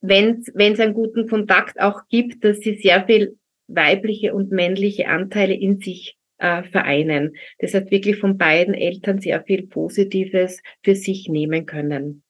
wenn 0.03 0.43
es 0.57 0.81
einen 0.81 0.95
guten 0.95 1.29
Kontakt 1.29 1.81
auch 1.81 2.03
gibt, 2.11 2.45
dass 2.45 2.59
sie 2.59 2.75
sehr 2.75 3.07
viel 3.07 3.39
weibliche 3.69 4.35
und 4.35 4.51
männliche 4.51 5.07
Anteile 5.07 5.55
in 5.55 5.81
sich 5.81 6.19
äh, 6.42 6.64
vereinen. 6.64 7.37
Das 7.61 7.72
heißt, 7.72 7.90
wirklich 7.90 8.18
von 8.18 8.37
beiden 8.37 8.74
Eltern 8.74 9.20
sehr 9.20 9.42
viel 9.44 9.66
Positives 9.66 10.61
für 10.83 10.96
sich 10.96 11.28
nehmen 11.28 11.66
können. 11.66 12.24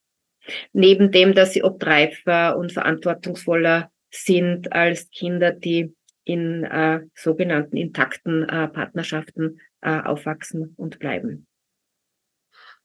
Neben 0.73 1.11
dem, 1.11 1.35
dass 1.35 1.53
sie 1.53 1.65
obtreifer 1.65 2.57
und 2.57 2.73
verantwortungsvoller 2.73 3.91
sind 4.11 4.73
als 4.73 5.09
Kinder, 5.11 5.53
die 5.53 5.95
in 6.25 6.65
äh, 6.65 7.01
sogenannten 7.15 7.77
intakten 7.77 8.49
äh, 8.49 8.69
Partnerschaften 8.69 9.61
äh, 9.81 10.01
aufwachsen 10.03 10.75
und 10.77 10.99
bleiben. 10.99 11.47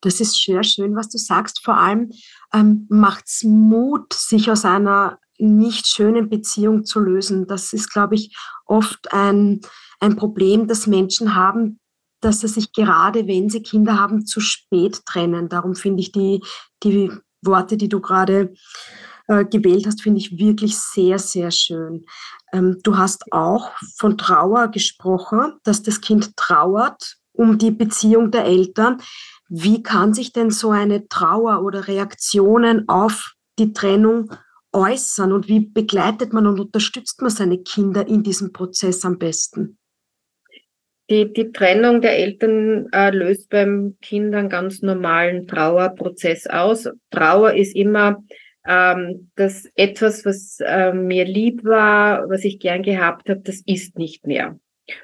Das 0.01 0.21
ist 0.21 0.41
sehr 0.41 0.63
schön, 0.63 0.95
was 0.95 1.09
du 1.09 1.17
sagst. 1.17 1.63
Vor 1.63 1.77
allem 1.77 2.11
ähm, 2.53 2.85
macht 2.89 3.25
es 3.27 3.43
Mut, 3.43 4.13
sich 4.13 4.49
aus 4.49 4.63
einer 4.63 5.19
nicht 5.37 5.87
schönen 5.87 6.29
Beziehung 6.29 6.85
zu 6.85 6.99
lösen. 6.99 7.47
Das 7.47 7.73
ist, 7.73 7.91
glaube 7.91 8.15
ich, 8.15 8.35
oft 8.65 9.13
ein, 9.13 9.61
ein 9.99 10.15
Problem, 10.15 10.67
das 10.67 10.87
Menschen 10.87 11.35
haben, 11.35 11.79
dass 12.21 12.41
sie 12.41 12.47
sich 12.47 12.73
gerade, 12.73 13.27
wenn 13.27 13.49
sie 13.49 13.61
Kinder 13.61 13.99
haben, 13.99 14.25
zu 14.25 14.39
spät 14.39 15.05
trennen. 15.05 15.49
Darum 15.49 15.75
finde 15.75 16.01
ich 16.01 16.11
die, 16.11 16.43
die 16.83 17.11
Worte, 17.43 17.77
die 17.77 17.89
du 17.89 17.99
gerade 17.99 18.53
äh, 19.27 19.45
gewählt 19.45 19.85
hast, 19.85 20.01
finde 20.01 20.19
ich 20.19 20.37
wirklich 20.37 20.77
sehr, 20.77 21.19
sehr 21.19 21.51
schön. 21.51 22.05
Ähm, 22.51 22.79
du 22.83 22.97
hast 22.97 23.31
auch 23.31 23.71
von 23.97 24.17
Trauer 24.17 24.69
gesprochen, 24.69 25.53
dass 25.63 25.83
das 25.83 26.01
Kind 26.01 26.35
trauert 26.35 27.17
um 27.33 27.57
die 27.57 27.71
Beziehung 27.71 28.31
der 28.31 28.45
Eltern. 28.45 28.99
Wie 29.47 29.83
kann 29.83 30.13
sich 30.13 30.33
denn 30.33 30.49
so 30.49 30.71
eine 30.71 31.07
Trauer 31.07 31.61
oder 31.61 31.87
Reaktionen 31.87 32.89
auf 32.89 33.33
die 33.59 33.73
Trennung 33.73 34.31
äußern 34.73 35.31
und 35.31 35.47
wie 35.47 35.61
begleitet 35.61 36.33
man 36.33 36.47
und 36.47 36.59
unterstützt 36.59 37.21
man 37.21 37.29
seine 37.29 37.59
Kinder 37.59 38.07
in 38.07 38.23
diesem 38.23 38.51
Prozess 38.51 39.03
am 39.05 39.17
besten? 39.17 39.77
Die, 41.09 41.31
die 41.31 41.51
Trennung 41.51 42.01
der 42.01 42.17
Eltern 42.17 42.87
äh, 42.91 43.11
löst 43.11 43.49
beim 43.49 43.95
Kind 44.01 44.35
einen 44.35 44.49
ganz 44.49 44.81
normalen 44.81 45.47
Trauerprozess 45.47 46.47
aus. 46.47 46.89
Trauer 47.11 47.53
ist 47.53 47.75
immer 47.75 48.21
ähm, 48.67 49.31
dass 49.35 49.69
etwas, 49.75 50.25
was 50.25 50.59
äh, 50.59 50.91
mir 50.91 51.25
lieb 51.25 51.63
war, 51.63 52.29
was 52.29 52.43
ich 52.43 52.59
gern 52.59 52.83
gehabt 52.83 53.29
habe, 53.29 53.39
das 53.39 53.61
ist 53.65 53.97
nicht 53.97 54.27
mehr. 54.27 54.59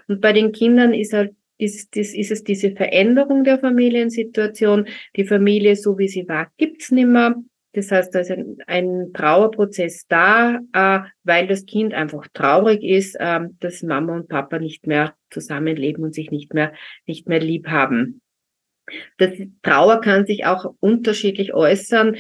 Und 0.08 0.22
bei 0.22 0.34
den 0.34 0.52
Kindern 0.52 0.94
ist 0.94 1.14
halt 1.14 1.34
ist, 1.58 1.96
ist, 1.96 2.14
ist 2.14 2.32
es 2.32 2.44
diese 2.44 2.72
Veränderung 2.72 3.44
der 3.44 3.60
Familiensituation. 3.60 4.88
Die 5.16 5.24
Familie, 5.24 5.76
so 5.78 5.98
wie 5.98 6.10
sie 6.10 6.28
war, 6.28 6.52
gibt's 6.58 6.92
nimmer. 6.92 7.36
Das 7.74 7.92
heißt, 7.92 8.14
da 8.14 8.20
ist 8.20 8.32
ein, 8.32 8.58
ein 8.68 9.12
Trauerprozess 9.14 10.06
da, 10.08 10.60
äh, 10.74 11.00
weil 11.24 11.48
das 11.48 11.66
Kind 11.66 11.94
einfach 11.94 12.28
traurig 12.34 12.84
ist, 12.84 13.16
äh, 13.20 13.42
dass 13.60 13.84
Mama 13.84 14.16
und 14.16 14.30
Papa 14.30 14.60
nicht 14.60 14.88
mehr 14.88 15.16
zusammenleben 15.30 16.04
und 16.04 16.14
sich 16.14 16.32
nicht 16.32 16.54
mehr, 16.54 16.74
nicht 17.06 17.28
mehr 17.28 17.40
lieb 17.40 17.68
haben. 17.68 18.22
Das 19.18 19.32
Trauer 19.62 20.02
kann 20.02 20.26
sich 20.26 20.46
auch 20.46 20.74
unterschiedlich 20.80 21.54
äußern. 21.54 22.16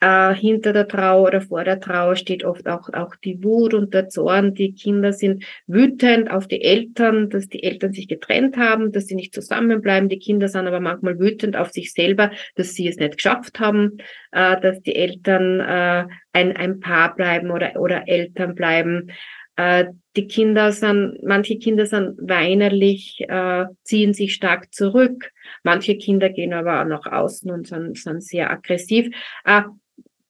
Äh, 0.00 0.32
hinter 0.34 0.72
der 0.72 0.86
Trauer 0.86 1.26
oder 1.26 1.40
vor 1.40 1.64
der 1.64 1.80
Trauer 1.80 2.14
steht 2.14 2.44
oft 2.44 2.68
auch, 2.68 2.92
auch 2.92 3.16
die 3.16 3.42
Wut 3.42 3.74
und 3.74 3.94
der 3.94 4.08
Zorn. 4.08 4.54
Die 4.54 4.72
Kinder 4.72 5.12
sind 5.12 5.44
wütend 5.66 6.30
auf 6.30 6.46
die 6.46 6.62
Eltern, 6.62 7.30
dass 7.30 7.48
die 7.48 7.64
Eltern 7.64 7.92
sich 7.92 8.06
getrennt 8.06 8.56
haben, 8.56 8.92
dass 8.92 9.06
sie 9.06 9.16
nicht 9.16 9.34
zusammenbleiben. 9.34 10.08
Die 10.08 10.20
Kinder 10.20 10.48
sind 10.48 10.68
aber 10.68 10.78
manchmal 10.78 11.18
wütend 11.18 11.56
auf 11.56 11.70
sich 11.70 11.92
selber, 11.92 12.30
dass 12.54 12.74
sie 12.74 12.86
es 12.86 12.96
nicht 12.96 13.16
geschafft 13.16 13.58
haben, 13.58 13.98
äh, 14.30 14.60
dass 14.60 14.80
die 14.82 14.94
Eltern 14.94 15.60
äh, 15.60 16.06
ein, 16.32 16.56
ein 16.56 16.78
Paar 16.78 17.16
bleiben 17.16 17.50
oder, 17.50 17.74
oder 17.80 18.06
Eltern 18.06 18.54
bleiben. 18.54 19.10
Äh, 19.58 19.86
die 20.14 20.28
Kinder 20.28 20.70
sind, 20.70 21.20
manche 21.24 21.58
Kinder 21.58 21.84
sind 21.84 22.16
weinerlich, 22.20 23.18
äh, 23.26 23.66
ziehen 23.82 24.14
sich 24.14 24.34
stark 24.34 24.72
zurück. 24.72 25.32
Manche 25.64 25.98
Kinder 25.98 26.30
gehen 26.30 26.52
aber 26.52 26.80
auch 26.80 26.84
nach 26.86 27.06
außen 27.06 27.50
und 27.50 27.66
sind, 27.66 27.98
sind 27.98 28.22
sehr 28.22 28.52
aggressiv. 28.52 29.12
Äh, 29.44 29.62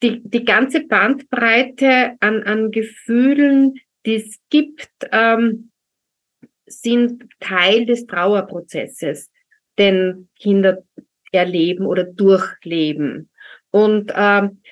die, 0.02 0.22
die 0.24 0.46
ganze 0.46 0.86
Bandbreite 0.86 2.16
an, 2.20 2.42
an 2.44 2.70
Gefühlen, 2.70 3.74
die 4.06 4.14
es 4.14 4.38
gibt, 4.48 4.88
ähm, 5.12 5.72
sind 6.64 7.24
Teil 7.38 7.84
des 7.84 8.06
Trauerprozesses, 8.06 9.30
den 9.78 10.30
Kinder 10.36 10.84
erleben 11.32 11.84
oder 11.84 12.04
durchleben. 12.04 13.28
Und 13.70 14.10
ähm, 14.16 14.62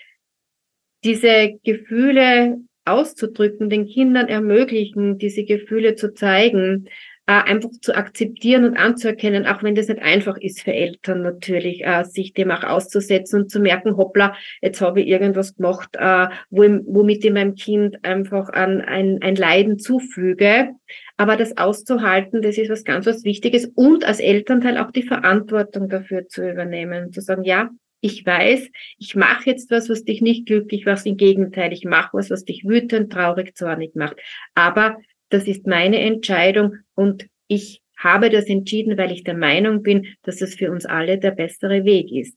diese 1.04 1.58
Gefühle 1.62 2.58
auszudrücken, 2.86 3.68
den 3.68 3.86
Kindern 3.86 4.28
ermöglichen, 4.28 5.18
diese 5.18 5.44
Gefühle 5.44 5.94
zu 5.94 6.14
zeigen, 6.14 6.88
äh, 7.28 7.32
einfach 7.32 7.70
zu 7.82 7.94
akzeptieren 7.96 8.64
und 8.64 8.76
anzuerkennen, 8.76 9.46
auch 9.46 9.62
wenn 9.62 9.74
das 9.74 9.88
nicht 9.88 10.00
einfach 10.00 10.36
ist 10.38 10.62
für 10.62 10.72
Eltern 10.72 11.22
natürlich, 11.22 11.84
äh, 11.84 12.04
sich 12.04 12.32
dem 12.32 12.52
auch 12.52 12.62
auszusetzen 12.62 13.42
und 13.42 13.50
zu 13.50 13.58
merken, 13.58 13.96
hoppla, 13.96 14.36
jetzt 14.62 14.80
habe 14.80 15.00
ich 15.00 15.08
irgendwas 15.08 15.56
gemacht, 15.56 15.96
äh, 15.98 16.28
wo, 16.50 16.62
womit 16.86 17.24
ich 17.24 17.32
meinem 17.32 17.56
Kind 17.56 18.04
einfach 18.04 18.50
an 18.50 18.80
ein, 18.80 19.20
ein 19.22 19.34
Leiden 19.34 19.80
zufüge. 19.80 20.70
Aber 21.16 21.36
das 21.36 21.56
auszuhalten, 21.56 22.42
das 22.42 22.58
ist 22.58 22.70
was 22.70 22.84
ganz 22.84 23.06
was 23.06 23.24
Wichtiges 23.24 23.72
und 23.74 24.04
als 24.04 24.20
Elternteil 24.20 24.78
auch 24.78 24.92
die 24.92 25.02
Verantwortung 25.02 25.88
dafür 25.88 26.28
zu 26.28 26.48
übernehmen, 26.48 27.12
zu 27.12 27.20
sagen, 27.20 27.42
ja, 27.42 27.70
ich 28.00 28.24
weiß, 28.24 28.68
ich 28.98 29.14
mache 29.14 29.50
jetzt 29.50 29.70
was, 29.70 29.88
was 29.88 30.04
dich 30.04 30.20
nicht 30.20 30.46
glücklich 30.46 30.84
macht. 30.84 31.06
Im 31.06 31.16
Gegenteil, 31.16 31.72
ich 31.72 31.84
mache 31.84 32.10
was, 32.12 32.30
was 32.30 32.44
dich 32.44 32.64
wütend, 32.64 33.12
traurig, 33.12 33.56
zornig 33.56 33.94
macht. 33.94 34.16
Aber 34.54 34.96
das 35.28 35.46
ist 35.46 35.66
meine 35.66 35.98
Entscheidung 36.00 36.76
und 36.94 37.26
ich 37.48 37.82
habe 37.98 38.30
das 38.30 38.46
entschieden, 38.46 38.98
weil 38.98 39.10
ich 39.10 39.24
der 39.24 39.36
Meinung 39.36 39.82
bin, 39.82 40.06
dass 40.22 40.40
es 40.42 40.54
für 40.54 40.70
uns 40.70 40.84
alle 40.84 41.18
der 41.18 41.30
bessere 41.30 41.84
Weg 41.84 42.12
ist. 42.12 42.36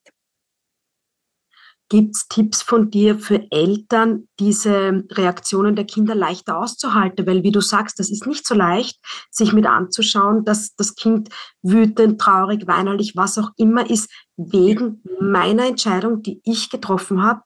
Gibt 1.91 2.15
es 2.15 2.28
Tipps 2.28 2.62
von 2.62 2.91
dir 2.91 3.17
für 3.17 3.48
Eltern, 3.50 4.28
diese 4.39 5.04
Reaktionen 5.10 5.76
der 5.76 5.86
Kinder 5.86 6.13
leichter 6.13 6.60
auszuhalten? 6.60 7.26
Weil, 7.26 7.41
wie 7.41 7.52
du 7.52 7.62
sagst, 7.62 7.98
das 7.98 8.12
ist 8.12 8.28
nicht 8.28 8.45
so 8.45 8.54
leicht, 8.54 9.00
sich 9.32 9.54
mit 9.54 9.65
anzuschauen, 9.65 10.45
dass 10.45 10.76
das 10.76 10.93
Kind 10.93 11.30
wütend, 11.63 12.22
traurig, 12.22 12.67
weinerlich, 12.67 13.15
was 13.15 13.39
auch 13.39 13.50
immer 13.58 13.89
ist, 13.89 14.08
wegen 14.39 15.04
meiner 15.19 15.67
Entscheidung, 15.67 16.23
die 16.23 16.41
ich 16.45 16.69
getroffen 16.69 17.21
habe. 17.21 17.41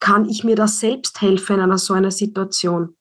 Kann 0.00 0.28
ich 0.28 0.44
mir 0.44 0.54
da 0.54 0.68
selbst 0.68 1.22
helfen 1.22 1.56
in 1.56 1.62
einer 1.62 1.78
so 1.78 1.94
einer 1.94 2.10
Situation? 2.10 2.94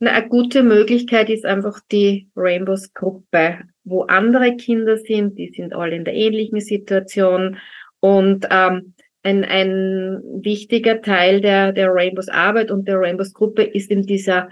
Na, 0.00 0.12
eine 0.12 0.28
gute 0.28 0.62
Möglichkeit 0.62 1.28
ist 1.28 1.44
einfach 1.44 1.80
die 1.92 2.30
Rainbows-Gruppe, 2.34 3.60
wo 3.84 4.02
andere 4.04 4.56
Kinder 4.56 4.96
sind, 4.96 5.38
die 5.38 5.52
sind 5.54 5.74
alle 5.74 5.94
in 5.94 6.04
der 6.04 6.14
ähnlichen 6.14 6.60
Situation 6.60 7.58
und 8.00 8.46
ähm, 8.50 8.94
ein, 9.22 9.44
ein 9.44 10.20
wichtiger 10.42 11.02
Teil 11.02 11.40
der, 11.40 11.72
der 11.72 11.92
Rainbows 11.92 12.28
Arbeit 12.28 12.70
und 12.70 12.88
der 12.88 12.98
Rainbows 12.98 13.32
Gruppe 13.32 13.62
ist 13.62 13.90
in 13.90 14.02
dieser 14.02 14.48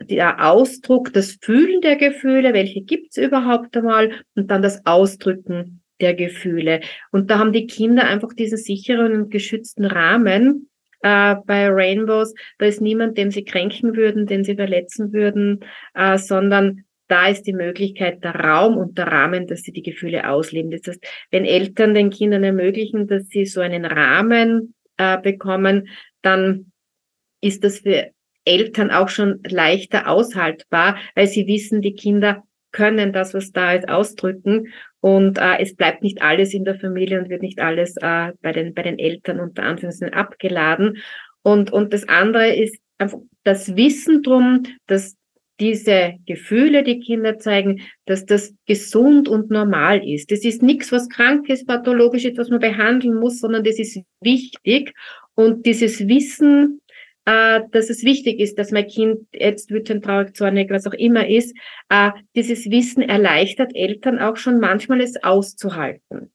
der 0.00 0.50
Ausdruck, 0.50 1.12
das 1.12 1.36
Fühlen 1.42 1.82
der 1.82 1.96
Gefühle, 1.96 2.54
welche 2.54 2.80
gibt's 2.80 3.18
überhaupt 3.18 3.76
einmal, 3.76 4.12
und 4.34 4.50
dann 4.50 4.62
das 4.62 4.86
Ausdrücken 4.86 5.83
der 6.00 6.14
Gefühle. 6.14 6.80
Und 7.10 7.30
da 7.30 7.38
haben 7.38 7.52
die 7.52 7.66
Kinder 7.66 8.04
einfach 8.04 8.32
diesen 8.32 8.58
sicheren 8.58 9.12
und 9.12 9.30
geschützten 9.30 9.84
Rahmen 9.84 10.68
äh, 11.02 11.36
bei 11.46 11.68
Rainbows. 11.68 12.34
Da 12.58 12.66
ist 12.66 12.80
niemand, 12.80 13.16
den 13.18 13.30
sie 13.30 13.44
kränken 13.44 13.96
würden, 13.96 14.26
den 14.26 14.44
sie 14.44 14.56
verletzen 14.56 15.12
würden, 15.12 15.60
äh, 15.94 16.18
sondern 16.18 16.84
da 17.08 17.28
ist 17.28 17.42
die 17.42 17.52
Möglichkeit, 17.52 18.24
der 18.24 18.34
Raum 18.34 18.76
und 18.78 18.96
der 18.96 19.08
Rahmen, 19.08 19.46
dass 19.46 19.62
sie 19.62 19.72
die 19.72 19.82
Gefühle 19.82 20.28
ausleben. 20.28 20.70
Das 20.70 20.86
heißt, 20.86 21.04
wenn 21.30 21.44
Eltern 21.44 21.94
den 21.94 22.10
Kindern 22.10 22.44
ermöglichen, 22.44 23.06
dass 23.06 23.28
sie 23.28 23.44
so 23.44 23.60
einen 23.60 23.84
Rahmen 23.84 24.74
äh, 24.96 25.20
bekommen, 25.20 25.88
dann 26.22 26.72
ist 27.42 27.62
das 27.62 27.80
für 27.80 28.10
Eltern 28.46 28.90
auch 28.90 29.08
schon 29.08 29.40
leichter 29.46 30.08
aushaltbar, 30.08 30.96
weil 31.14 31.26
sie 31.26 31.46
wissen, 31.46 31.82
die 31.82 31.94
Kinder 31.94 32.42
können 32.72 33.12
das, 33.12 33.34
was 33.34 33.52
da 33.52 33.74
ist, 33.74 33.88
ausdrücken 33.88 34.72
und 35.04 35.36
äh, 35.36 35.58
es 35.60 35.76
bleibt 35.76 36.02
nicht 36.02 36.22
alles 36.22 36.54
in 36.54 36.64
der 36.64 36.76
Familie 36.76 37.20
und 37.20 37.28
wird 37.28 37.42
nicht 37.42 37.60
alles 37.60 37.94
äh, 37.98 38.32
bei 38.40 38.52
den 38.52 38.72
bei 38.72 38.80
den 38.80 38.98
Eltern 38.98 39.38
unter 39.38 39.62
Anführungszeichen 39.62 40.14
abgeladen 40.14 40.96
und 41.42 41.70
und 41.70 41.92
das 41.92 42.08
andere 42.08 42.54
ist 42.56 42.78
einfach 42.96 43.18
das 43.42 43.76
Wissen 43.76 44.22
drum, 44.22 44.62
dass 44.86 45.14
diese 45.60 46.14
Gefühle, 46.24 46.84
die 46.84 47.00
Kinder 47.00 47.38
zeigen, 47.38 47.82
dass 48.06 48.24
das 48.24 48.54
gesund 48.64 49.28
und 49.28 49.50
normal 49.50 50.02
ist. 50.08 50.30
Das 50.30 50.42
ist 50.42 50.62
nichts, 50.62 50.90
was 50.90 51.10
krank 51.10 51.50
ist, 51.50 51.66
pathologisch 51.66 52.24
ist, 52.24 52.38
was 52.38 52.48
man 52.48 52.60
behandeln 52.60 53.20
muss, 53.20 53.40
sondern 53.40 53.62
das 53.62 53.78
ist 53.78 54.00
wichtig. 54.22 54.94
Und 55.34 55.66
dieses 55.66 56.08
Wissen, 56.08 56.80
äh, 57.26 57.60
dass 57.70 57.90
es 57.90 58.04
wichtig 58.04 58.40
ist, 58.40 58.58
dass 58.58 58.70
mein 58.70 58.86
Kind 58.86 59.26
jetzt 59.32 59.70
wütend, 59.70 60.04
traurig, 60.04 60.36
zornig, 60.36 60.70
was 60.70 60.86
auch 60.86 60.92
immer 60.92 61.26
ist, 61.28 61.56
äh, 61.88 62.10
dieses 62.34 62.70
Wissen 62.70 63.02
erleichtert 63.02 63.74
Eltern 63.74 64.18
auch 64.18 64.36
schon 64.36 64.60
manchmal 64.60 65.00
es 65.00 65.22
auszuhalten. 65.22 66.32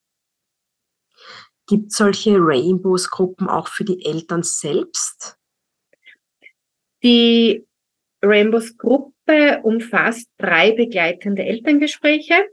Gibt 1.68 1.92
solche 1.92 2.36
Rainbows-Gruppen 2.38 3.48
auch 3.48 3.68
für 3.68 3.84
die 3.84 4.04
Eltern 4.04 4.42
selbst? 4.42 5.38
Die 7.04 7.66
Rainbows 8.24 8.78
Gruppe 8.78 9.62
umfasst 9.64 10.30
drei 10.38 10.72
begleitende 10.72 11.44
Elterngespräche. 11.44 12.46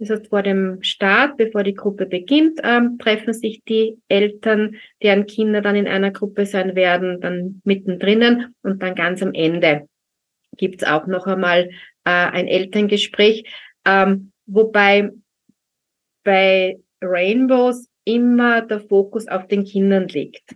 Das 0.00 0.08
heißt, 0.08 0.28
vor 0.28 0.42
dem 0.42 0.82
Start, 0.82 1.36
bevor 1.36 1.62
die 1.62 1.74
Gruppe 1.74 2.06
beginnt, 2.06 2.58
ähm, 2.64 2.96
treffen 2.98 3.34
sich 3.34 3.62
die 3.68 3.98
Eltern, 4.08 4.76
deren 5.02 5.26
Kinder 5.26 5.60
dann 5.60 5.76
in 5.76 5.86
einer 5.86 6.10
Gruppe 6.10 6.46
sein 6.46 6.74
werden, 6.74 7.20
dann 7.20 7.60
mittendrin 7.64 8.54
und 8.62 8.82
dann 8.82 8.94
ganz 8.94 9.22
am 9.22 9.34
Ende 9.34 9.86
gibt's 10.56 10.84
auch 10.84 11.06
noch 11.06 11.26
einmal 11.26 11.70
äh, 12.04 12.10
ein 12.10 12.48
Elterngespräch, 12.48 13.44
ähm, 13.84 14.32
wobei 14.46 15.10
bei 16.24 16.78
Rainbows 17.02 17.88
immer 18.04 18.62
der 18.62 18.80
Fokus 18.80 19.28
auf 19.28 19.46
den 19.48 19.64
Kindern 19.64 20.08
liegt. 20.08 20.54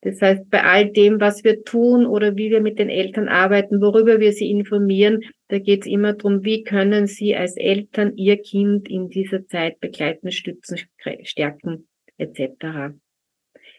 Das 0.00 0.20
heißt, 0.22 0.48
bei 0.48 0.62
all 0.62 0.90
dem, 0.90 1.20
was 1.20 1.42
wir 1.42 1.64
tun 1.64 2.06
oder 2.06 2.36
wie 2.36 2.50
wir 2.50 2.60
mit 2.60 2.78
den 2.78 2.88
Eltern 2.88 3.28
arbeiten, 3.28 3.80
worüber 3.80 4.20
wir 4.20 4.32
sie 4.32 4.50
informieren, 4.50 5.22
da 5.48 5.58
geht 5.58 5.82
es 5.82 5.86
immer 5.86 6.12
darum, 6.12 6.44
wie 6.44 6.62
können 6.62 7.06
sie 7.06 7.34
als 7.34 7.56
Eltern 7.56 8.16
ihr 8.16 8.36
Kind 8.40 8.88
in 8.88 9.08
dieser 9.08 9.46
Zeit 9.46 9.80
begleiten, 9.80 10.30
stützen, 10.30 10.78
stärken 11.24 11.88
etc. 12.16 12.94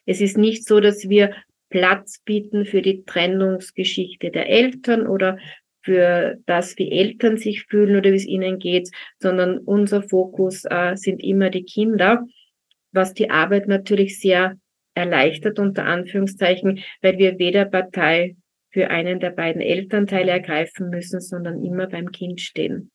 Es 0.06 0.20
ist 0.20 0.38
nicht 0.38 0.66
so, 0.66 0.82
dass 0.82 1.08
wir 1.08 1.34
Platz 1.70 2.22
bieten 2.26 2.66
für 2.66 2.82
die 2.82 3.04
Trennungsgeschichte 3.06 4.32
der 4.32 4.50
Eltern 4.50 5.08
oder 5.08 5.38
für 5.82 6.38
das, 6.46 6.78
wie 6.78 6.92
Eltern 6.92 7.38
sich 7.38 7.64
fühlen 7.66 7.96
oder 7.96 8.12
wie 8.12 8.16
es 8.16 8.26
ihnen 8.26 8.60
geht, 8.60 8.90
sondern 9.20 9.60
unser 9.60 10.04
Fokus 10.04 10.66
äh, 10.66 10.96
sind 10.96 11.24
immer 11.24 11.50
die 11.50 11.64
Kinder, 11.64 12.26
was 12.92 13.14
die 13.14 13.30
Arbeit 13.30 13.68
natürlich 13.68 14.20
sehr 14.20 14.58
erleichtert 15.00 15.60
unter 15.60 15.86
Anführungszeichen, 15.86 16.80
weil 17.02 17.18
wir 17.18 17.40
weder 17.40 17.66
Partei 17.66 18.36
für 18.72 18.90
einen 18.90 19.20
der 19.20 19.32
beiden 19.32 19.62
Elternteile 19.62 20.32
ergreifen 20.32 20.90
müssen, 20.90 21.22
sondern 21.22 21.64
immer 21.64 21.88
beim 21.88 22.12
Kind 22.12 22.40
stehen. 22.42 22.92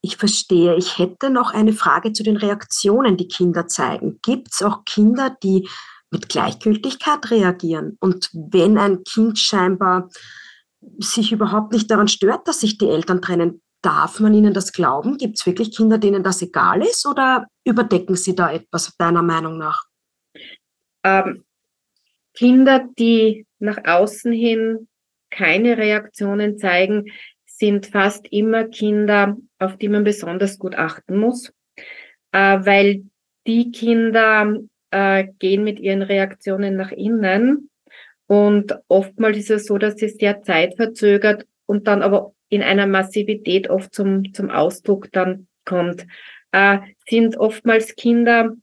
Ich 0.00 0.16
verstehe. 0.16 0.76
Ich 0.76 0.98
hätte 0.98 1.28
noch 1.28 1.52
eine 1.52 1.72
Frage 1.72 2.12
zu 2.12 2.22
den 2.22 2.36
Reaktionen, 2.36 3.16
die 3.16 3.28
Kinder 3.28 3.66
zeigen. 3.66 4.18
Gibt 4.22 4.48
es 4.52 4.62
auch 4.62 4.84
Kinder, 4.84 5.36
die 5.42 5.68
mit 6.10 6.28
Gleichgültigkeit 6.28 7.30
reagieren? 7.30 7.98
Und 8.00 8.30
wenn 8.32 8.78
ein 8.78 9.02
Kind 9.04 9.38
scheinbar 9.38 10.08
sich 10.98 11.32
überhaupt 11.32 11.72
nicht 11.72 11.90
daran 11.90 12.08
stört, 12.08 12.46
dass 12.46 12.60
sich 12.60 12.78
die 12.78 12.88
Eltern 12.88 13.20
trennen, 13.20 13.60
darf 13.82 14.20
man 14.20 14.34
ihnen 14.34 14.54
das 14.54 14.72
glauben? 14.72 15.18
Gibt 15.18 15.38
es 15.38 15.46
wirklich 15.46 15.76
Kinder, 15.76 15.98
denen 15.98 16.22
das 16.22 16.42
egal 16.42 16.82
ist 16.82 17.06
oder 17.06 17.46
überdecken 17.64 18.14
sie 18.14 18.34
da 18.34 18.52
etwas 18.52 18.96
deiner 18.96 19.22
Meinung 19.22 19.58
nach? 19.58 19.87
Ähm, 21.08 21.44
Kinder, 22.34 22.88
die 22.98 23.46
nach 23.58 23.78
außen 23.84 24.32
hin 24.32 24.88
keine 25.30 25.76
Reaktionen 25.78 26.58
zeigen, 26.58 27.06
sind 27.46 27.86
fast 27.86 28.26
immer 28.30 28.64
Kinder, 28.64 29.36
auf 29.58 29.76
die 29.76 29.88
man 29.88 30.04
besonders 30.04 30.58
gut 30.58 30.76
achten 30.76 31.16
muss. 31.16 31.52
äh, 32.32 32.58
weil 32.64 33.04
die 33.46 33.70
Kinder 33.72 34.54
äh, 34.90 35.26
gehen 35.38 35.64
mit 35.64 35.80
ihren 35.80 36.02
Reaktionen 36.02 36.76
nach 36.76 36.92
innen 36.92 37.70
und 38.26 38.78
oftmals 38.88 39.38
ist 39.38 39.50
es 39.50 39.66
so, 39.66 39.78
dass 39.78 39.96
sie 39.96 40.08
sehr 40.08 40.42
zeitverzögert 40.42 41.46
und 41.66 41.86
dann 41.86 42.02
aber 42.02 42.32
in 42.50 42.62
einer 42.62 42.86
Massivität 42.86 43.70
oft 43.70 43.94
zum, 43.94 44.32
zum 44.34 44.50
Ausdruck 44.50 45.10
dann 45.12 45.48
kommt. 45.64 46.06
Äh, 46.52 46.78
sind 47.08 47.36
oftmals 47.38 47.96
Kinder, 47.96 48.54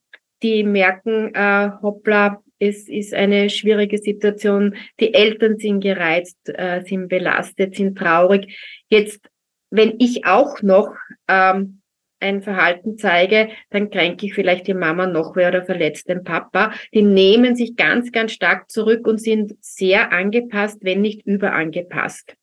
die 0.45 0.63
merken, 0.63 1.33
äh, 1.33 1.71
hoppla, 1.81 2.43
es 2.59 2.87
ist 2.87 3.15
eine 3.15 3.49
schwierige 3.49 3.97
Situation, 3.97 4.75
die 4.99 5.13
Eltern 5.13 5.57
sind 5.57 5.81
gereizt, 5.81 6.37
äh, 6.49 6.83
sind 6.85 7.07
belastet, 7.07 7.75
sind 7.75 7.97
traurig. 7.97 8.55
Jetzt, 8.87 9.27
wenn 9.71 9.95
ich 9.97 10.25
auch 10.25 10.61
noch 10.61 10.93
ähm, 11.27 11.81
ein 12.19 12.43
Verhalten 12.43 12.99
zeige, 12.99 13.49
dann 13.71 13.89
kränke 13.89 14.27
ich 14.27 14.35
vielleicht 14.35 14.67
die 14.67 14.75
Mama 14.75 15.07
noch 15.07 15.35
wer 15.35 15.49
oder 15.49 15.65
verletzt 15.65 16.09
den 16.09 16.23
Papa. 16.23 16.73
Die 16.93 17.01
nehmen 17.01 17.55
sich 17.55 17.75
ganz, 17.75 18.11
ganz 18.11 18.31
stark 18.31 18.69
zurück 18.69 19.07
und 19.07 19.19
sind 19.19 19.53
sehr 19.61 20.11
angepasst, 20.11 20.77
wenn 20.81 21.01
nicht 21.01 21.25
überangepasst. 21.25 22.35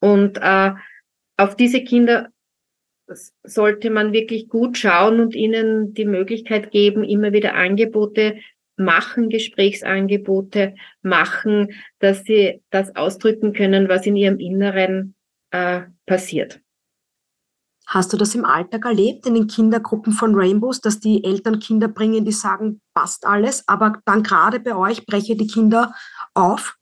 Und 0.00 0.38
äh, 0.38 0.72
auf 1.36 1.54
diese 1.54 1.84
Kinder 1.84 2.28
sollte 3.44 3.90
man 3.90 4.12
wirklich 4.12 4.48
gut 4.48 4.78
schauen 4.78 5.20
und 5.20 5.34
ihnen 5.34 5.94
die 5.94 6.04
Möglichkeit 6.04 6.70
geben, 6.70 7.04
immer 7.04 7.32
wieder 7.32 7.54
Angebote 7.54 8.38
machen, 8.76 9.28
Gesprächsangebote 9.28 10.74
machen, 11.02 11.68
dass 11.98 12.24
sie 12.24 12.62
das 12.70 12.94
ausdrücken 12.96 13.52
können, 13.52 13.88
was 13.88 14.06
in 14.06 14.16
ihrem 14.16 14.38
Inneren 14.38 15.14
äh, 15.50 15.82
passiert. 16.06 16.60
Hast 17.86 18.12
du 18.12 18.16
das 18.16 18.34
im 18.34 18.44
Alltag 18.44 18.84
erlebt, 18.86 19.26
in 19.26 19.34
den 19.34 19.48
Kindergruppen 19.48 20.12
von 20.12 20.34
Rainbows, 20.34 20.80
dass 20.80 21.00
die 21.00 21.24
Eltern 21.24 21.58
Kinder 21.58 21.88
bringen, 21.88 22.24
die 22.24 22.32
sagen, 22.32 22.80
passt 22.94 23.26
alles, 23.26 23.68
aber 23.68 24.00
dann 24.06 24.22
gerade 24.22 24.60
bei 24.60 24.74
euch 24.74 25.04
breche 25.04 25.36
die 25.36 25.46
Kinder 25.46 25.94
auf? 26.32 26.76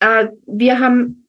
Äh, 0.00 0.28
wir 0.46 0.80
haben 0.80 1.28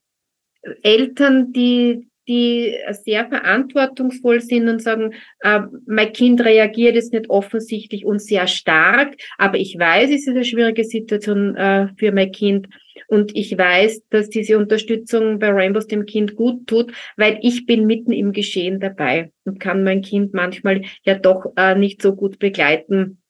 Eltern, 0.81 1.53
die 1.53 2.08
die 2.29 2.77
sehr 2.91 3.27
verantwortungsvoll 3.27 4.39
sind 4.39 4.69
und 4.69 4.81
sagen, 4.81 5.13
äh, 5.39 5.61
mein 5.87 6.13
Kind 6.13 6.45
reagiert 6.45 6.95
jetzt 6.95 7.11
nicht 7.11 7.29
offensichtlich 7.29 8.05
und 8.05 8.21
sehr 8.21 8.45
stark, 8.47 9.15
aber 9.37 9.57
ich 9.57 9.77
weiß, 9.77 10.11
es 10.11 10.21
ist 10.21 10.29
eine 10.29 10.45
schwierige 10.45 10.83
Situation 10.83 11.55
äh, 11.55 11.87
für 11.97 12.11
mein 12.11 12.31
Kind 12.31 12.67
und 13.07 13.35
ich 13.35 13.57
weiß, 13.57 14.07
dass 14.09 14.29
diese 14.29 14.59
Unterstützung 14.59 15.39
bei 15.39 15.49
Rainbows 15.49 15.87
dem 15.87 16.05
Kind 16.05 16.35
gut 16.35 16.67
tut, 16.67 16.93
weil 17.17 17.39
ich 17.41 17.65
bin 17.65 17.87
mitten 17.87 18.11
im 18.11 18.31
Geschehen 18.31 18.79
dabei 18.79 19.31
und 19.45 19.59
kann 19.59 19.83
mein 19.83 20.03
Kind 20.03 20.33
manchmal 20.33 20.83
ja 21.03 21.15
doch 21.15 21.51
äh, 21.57 21.73
nicht 21.73 22.01
so 22.01 22.15
gut 22.15 22.37
begleiten, 22.37 23.23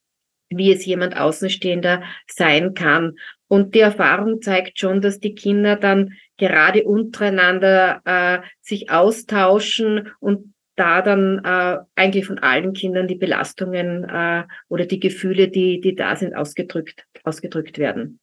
wie 0.50 0.74
es 0.74 0.86
jemand 0.86 1.16
Außenstehender 1.16 2.04
sein 2.28 2.74
kann. 2.74 3.16
Und 3.48 3.76
die 3.76 3.80
Erfahrung 3.80 4.42
zeigt 4.42 4.78
schon, 4.80 5.00
dass 5.00 5.20
die 5.20 5.36
Kinder 5.36 5.78
dann 5.78 6.14
gerade 6.39 6.86
untereinander 6.86 8.02
äh, 8.06 8.39
sich 8.62 8.89
austauschen 8.89 10.10
und 10.19 10.56
da 10.75 11.02
dann 11.02 11.41
äh, 11.43 11.78
eigentlich 11.95 12.25
von 12.25 12.39
allen 12.39 12.73
Kindern 12.73 13.08
die 13.08 13.15
Belastungen 13.15 14.06
äh, 14.06 14.45
oder 14.69 14.86
die 14.86 14.99
Gefühle, 14.99 15.49
die, 15.49 15.82
die 15.82 15.93
da 15.93 16.15
sind, 16.15 16.34
ausgedrückt, 16.34 17.06
ausgedrückt 17.23 17.78
werden. 17.78 18.19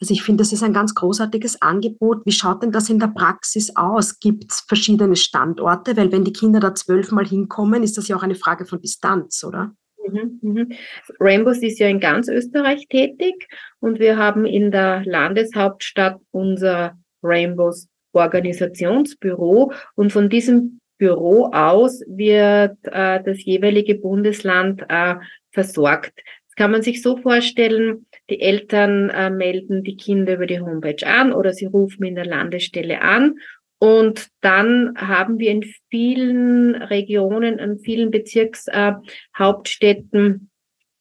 Also 0.00 0.12
ich 0.12 0.22
finde, 0.22 0.42
das 0.42 0.52
ist 0.52 0.62
ein 0.62 0.72
ganz 0.72 0.94
großartiges 0.94 1.62
Angebot. 1.62 2.24
Wie 2.24 2.32
schaut 2.32 2.62
denn 2.62 2.72
das 2.72 2.88
in 2.88 3.00
der 3.00 3.08
Praxis 3.08 3.74
aus? 3.74 4.18
Gibt 4.20 4.52
es 4.52 4.64
verschiedene 4.66 5.16
Standorte? 5.16 5.96
Weil 5.96 6.12
wenn 6.12 6.24
die 6.24 6.32
Kinder 6.32 6.60
da 6.60 6.74
zwölfmal 6.74 7.26
hinkommen, 7.26 7.82
ist 7.82 7.98
das 7.98 8.06
ja 8.06 8.16
auch 8.16 8.22
eine 8.22 8.36
Frage 8.36 8.64
von 8.64 8.80
Distanz, 8.80 9.42
oder? 9.44 9.72
Mhm, 10.12 10.38
mhm. 10.42 10.72
Rainbows 11.20 11.58
ist 11.58 11.78
ja 11.78 11.88
in 11.88 12.00
ganz 12.00 12.28
Österreich 12.28 12.86
tätig 12.88 13.48
und 13.80 13.98
wir 13.98 14.16
haben 14.16 14.46
in 14.46 14.70
der 14.70 15.02
Landeshauptstadt 15.04 16.18
unser 16.30 16.98
Rainbows 17.22 17.88
Organisationsbüro 18.12 19.72
und 19.94 20.12
von 20.12 20.28
diesem 20.28 20.80
Büro 20.98 21.50
aus 21.52 22.02
wird 22.08 22.76
äh, 22.84 23.22
das 23.22 23.44
jeweilige 23.44 23.94
Bundesland 23.94 24.84
äh, 24.88 25.14
versorgt. 25.52 26.12
Das 26.46 26.54
kann 26.56 26.72
man 26.72 26.82
sich 26.82 27.02
so 27.02 27.16
vorstellen, 27.16 28.06
die 28.28 28.40
Eltern 28.40 29.10
äh, 29.10 29.30
melden 29.30 29.84
die 29.84 29.96
Kinder 29.96 30.34
über 30.34 30.46
die 30.46 30.60
Homepage 30.60 31.06
an 31.06 31.32
oder 31.32 31.52
sie 31.52 31.66
rufen 31.66 32.04
in 32.04 32.16
der 32.16 32.26
Landesstelle 32.26 33.00
an 33.00 33.36
und 33.78 34.28
dann 34.40 34.94
haben 34.96 35.38
wir 35.38 35.50
in 35.50 35.62
vielen 35.90 36.74
Regionen, 36.74 37.58
in 37.58 37.78
vielen 37.78 38.10
Bezirkshauptstädten, 38.10 40.50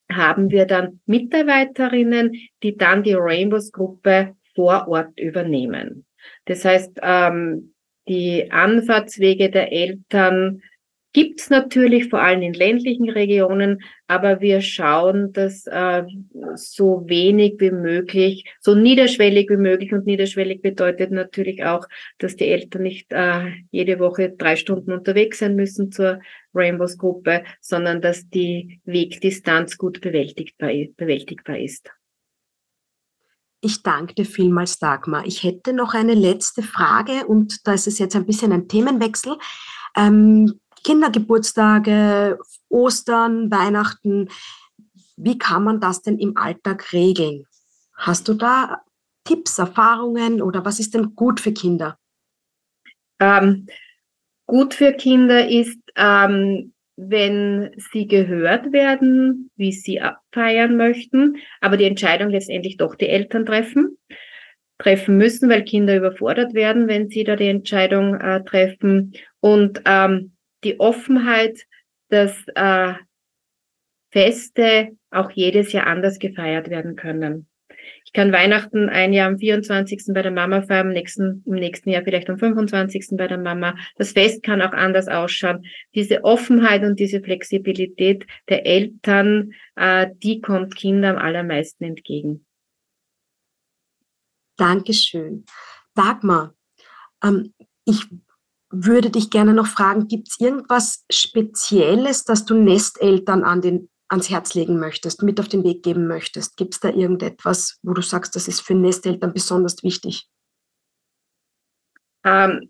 äh, 0.10 0.13
haben 0.13 0.52
wir 0.52 0.66
dann 0.66 1.00
Mitarbeiterinnen, 1.06 2.34
die 2.63 2.78
dann 2.78 3.04
die 3.04 3.16
Rainbows-Gruppe 3.16 4.36
vor 4.56 4.88
Ort 4.88 5.20
übernehmen. 5.20 6.06
Das 6.46 6.63
heißt, 6.63 7.00
ähm, 7.02 7.74
die 8.08 8.50
Anfahrtswege 8.52 9.50
der 9.50 9.72
Eltern 9.72 10.62
gibt's 11.18 11.50
natürlich 11.50 12.10
vor 12.10 12.22
allem 12.22 12.44
in 12.44 12.54
ländlichen 12.54 13.10
Regionen, 13.10 13.82
aber 14.06 14.40
wir 14.40 14.62
schauen, 14.62 15.34
dass 15.34 15.66
äh, 15.66 16.04
so 16.54 17.06
wenig 17.08 17.56
wie 17.58 17.72
möglich, 17.72 18.46
so 18.62 18.76
niederschwellig 18.76 19.50
wie 19.50 19.58
möglich 19.58 19.94
und 19.94 20.06
niederschwellig 20.06 20.62
bedeutet 20.62 21.10
natürlich 21.10 21.66
auch, 21.66 21.88
dass 22.20 22.36
die 22.36 22.46
Eltern 22.46 22.84
nicht 22.84 23.12
äh, 23.14 23.50
jede 23.72 23.98
Woche 23.98 24.30
drei 24.38 24.56
Stunden 24.58 24.92
unterwegs 24.92 25.40
sein 25.40 25.56
müssen 25.56 25.92
zur 25.92 26.20
Rainbows 26.54 27.00
Gruppe, 27.00 27.44
sondern 27.62 28.00
dass 28.00 28.30
die 28.30 28.80
Wegdistanz 28.86 29.80
gut 29.80 30.02
bewältigbar, 30.02 30.70
bewältigbar 30.98 31.58
ist. 31.58 31.90
Ich 33.62 33.82
danke 33.82 34.14
dir 34.14 34.26
vielmals, 34.26 34.78
Dagmar. 34.78 35.26
Ich 35.26 35.42
hätte 35.42 35.74
noch 35.74 35.96
eine 35.96 36.14
letzte 36.14 36.62
Frage 36.62 37.26
und 37.26 37.66
da 37.66 37.74
ist 37.74 37.88
es 37.88 37.98
jetzt 37.98 38.16
ein 38.16 38.28
bisschen 38.28 38.52
ein 38.52 38.68
Themenwechsel. 38.68 39.36
Ähm, 39.98 40.60
Kindergeburtstage, 40.88 42.39
Ostern, 42.69 43.52
Weihnachten. 43.52 44.30
Wie 45.17 45.38
kann 45.38 45.65
man 45.65 45.82
das 45.82 46.02
denn 46.02 46.17
im 46.17 46.38
Alltag 46.38 46.93
regeln? 46.93 47.45
Hast 47.93 48.30
du 48.30 48.34
da 48.36 48.84
Tipps, 49.26 49.60
Erfahrungen 49.60 50.41
oder 50.41 50.63
was 50.63 50.80
ist 50.80 50.93
denn 50.93 51.13
gut 51.13 51.41
für 51.41 51.52
Kinder? 51.52 51.97
Ähm, 53.19 53.67
gut 54.45 54.76
für 54.76 54.93
Kinder 54.93 55.50
ist, 55.50 55.78
ähm, 55.97 56.71
wenn 56.95 57.71
sie 57.91 58.08
gehört 58.08 58.71
werden, 58.71 59.52
wie 59.58 59.73
sie 59.73 60.02
feiern 60.32 60.78
möchten, 60.78 61.36
aber 61.60 61.76
die 61.76 61.84
Entscheidung 61.84 62.30
letztendlich 62.30 62.78
doch 62.78 62.95
die 62.95 63.10
Eltern 63.10 63.45
treffen, 63.45 63.97
treffen 64.78 65.17
müssen, 65.17 65.50
weil 65.50 65.65
Kinder 65.65 65.97
überfordert 65.97 66.54
werden, 66.54 66.88
wenn 66.88 67.10
sie 67.10 67.26
da 67.26 67.36
die 67.36 67.50
Entscheidung 67.50 68.15
äh, 68.15 68.41
treffen. 68.45 69.12
Und 69.41 69.82
ähm, 69.84 70.32
die 70.63 70.80
Offenheit, 70.80 71.65
dass 72.10 72.34
äh, 72.56 72.93
Feste 74.12 74.98
auch 75.12 75.32
jedes 75.32 75.74
Jahr 75.74 75.88
anders 75.88 76.20
gefeiert 76.20 76.70
werden 76.70 76.96
können. 76.96 77.48
Ich 78.06 78.13
kann 78.13 78.32
Weihnachten 78.32 78.89
ein 78.89 79.13
Jahr 79.13 79.28
am 79.28 79.38
24. 79.38 80.13
bei 80.13 80.22
der 80.22 80.32
Mama 80.32 80.62
feiern, 80.62 80.88
im 80.88 80.93
nächsten, 80.93 81.43
im 81.46 81.56
nächsten 81.56 81.89
Jahr 81.89 82.04
vielleicht 82.04 82.30
am 82.30 82.38
25. 82.39 83.10
bei 83.12 83.28
der 83.28 83.38
Mama. 83.38 83.76
Das 83.98 84.13
Fest 84.13 84.44
kann 84.44 84.62
auch 84.62 84.71
anders 84.71 85.08
ausschauen. 85.08 85.65
Diese 85.94 86.23
Offenheit 86.23 86.84
und 86.84 87.00
diese 87.00 87.21
Flexibilität 87.21 88.25
der 88.50 88.65
Eltern, 88.65 89.52
äh, 89.75 90.08
die 90.23 90.42
kommt 90.42 90.75
Kindern 90.75 91.17
am 91.17 91.21
allermeisten 91.21 91.84
entgegen. 91.84 92.46
Dankeschön. 94.56 95.46
Dagmar, 95.94 96.56
ähm, 97.23 97.54
ich 97.86 98.08
würde 98.70 99.10
dich 99.10 99.30
gerne 99.30 99.54
noch 99.54 99.68
fragen, 99.68 100.08
gibt 100.08 100.30
es 100.30 100.40
irgendwas 100.40 101.06
Spezielles, 101.10 102.24
das 102.24 102.46
du 102.46 102.56
Nesteltern 102.56 103.44
an 103.44 103.62
den, 103.62 103.90
ans 104.10 104.30
Herz 104.30 104.54
legen 104.56 104.80
möchtest, 104.80 105.24
mit 105.24 105.40
auf 105.40 105.48
den 105.48 105.63
Weg 105.63 105.84
geben 105.84 106.08
möchtest? 106.08 106.58
Gibt 106.58 106.74
es 106.74 106.80
da 106.80 106.90
irgendetwas, 106.90 107.80
wo 107.84 107.94
du 107.94 108.02
sagst, 108.02 108.36
das 108.36 108.48
ist 108.48 108.62
für 108.62 108.76
Nesteltern 108.76 109.34
besonders 109.34 109.84
wichtig? 109.84 110.28
Ähm, 112.26 112.70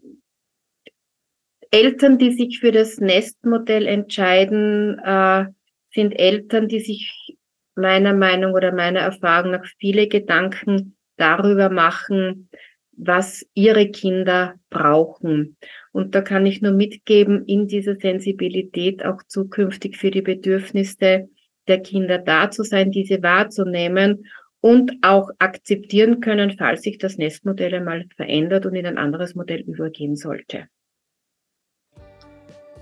Eltern, 1.71 2.17
die 2.17 2.33
sich 2.33 2.59
für 2.59 2.71
das 2.71 2.97
Nestmodell 2.97 3.87
entscheiden, 3.87 4.99
äh, 4.99 5.45
sind 5.93 6.13
Eltern, 6.13 6.67
die 6.67 6.79
sich 6.79 7.37
meiner 7.75 8.13
Meinung 8.13 8.53
oder 8.53 8.71
meiner 8.71 9.01
Erfahrung 9.01 9.51
nach 9.51 9.65
viele 9.79 10.07
Gedanken 10.07 10.95
darüber 11.17 11.69
machen, 11.69 12.49
was 12.97 13.45
ihre 13.53 13.89
Kinder 13.89 14.55
brauchen. 14.69 15.57
Und 15.97 16.13
da 16.13 16.21
kann 16.21 16.45
ich 16.45 16.61
nur 16.61 16.73
mitgeben, 16.73 17.43
in 17.47 17.67
dieser 17.67 17.95
Sensibilität 17.95 19.03
auch 19.03 19.23
zukünftig 19.27 19.97
für 19.97 20.11
die 20.11 20.21
Bedürfnisse 20.21 21.27
der 21.67 21.79
Kinder 21.81 22.19
da 22.19 22.51
zu 22.51 22.61
sein, 22.61 22.91
diese 22.91 23.23
wahrzunehmen 23.23 24.27
und 24.61 24.91
auch 25.01 25.31
akzeptieren 25.39 26.21
können, 26.21 26.55
falls 26.55 26.83
sich 26.83 26.99
das 26.99 27.17
Nestmodell 27.17 27.73
einmal 27.73 28.05
verändert 28.15 28.67
und 28.67 28.75
in 28.75 28.85
ein 28.85 28.99
anderes 28.99 29.33
Modell 29.33 29.61
übergehen 29.61 30.15
sollte. 30.15 30.67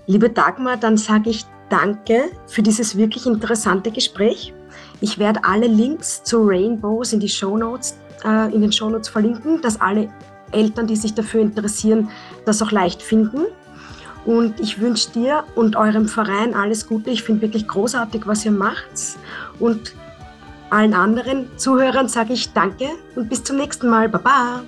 Liebe 0.06 0.28
Dagmar, 0.28 0.76
dann 0.76 0.98
sage 0.98 1.30
ich 1.30 1.44
danke 1.70 2.24
für 2.46 2.60
dieses 2.60 2.98
wirklich 2.98 3.24
interessante 3.24 3.92
Gespräch. 3.92 4.52
Ich 5.00 5.18
werde 5.18 5.40
alle 5.42 5.68
Links 5.68 6.22
zu 6.22 6.42
Rainbows 6.42 7.14
in, 7.14 7.20
die 7.20 7.30
Shownotes, 7.30 7.98
äh, 8.26 8.54
in 8.54 8.60
den 8.60 8.72
Shownotes 8.72 9.08
verlinken, 9.08 9.62
dass 9.62 9.80
alle 9.80 10.12
Eltern, 10.56 10.86
die 10.86 10.96
sich 10.96 11.14
dafür 11.14 11.40
interessieren, 11.40 12.10
das 12.44 12.62
auch 12.62 12.72
leicht 12.72 13.02
finden. 13.02 13.46
Und 14.24 14.58
ich 14.58 14.80
wünsche 14.80 15.10
dir 15.12 15.44
und 15.54 15.76
eurem 15.76 16.08
Verein 16.08 16.54
alles 16.54 16.88
Gute. 16.88 17.10
Ich 17.10 17.22
finde 17.22 17.42
wirklich 17.42 17.68
großartig, 17.68 18.26
was 18.26 18.44
ihr 18.44 18.50
macht. 18.50 18.88
Und 19.60 19.94
allen 20.70 20.94
anderen 20.94 21.46
Zuhörern 21.56 22.08
sage 22.08 22.32
ich 22.32 22.52
Danke 22.52 22.88
und 23.14 23.28
bis 23.28 23.44
zum 23.44 23.56
nächsten 23.56 23.88
Mal. 23.88 24.08
Baba! 24.08 24.64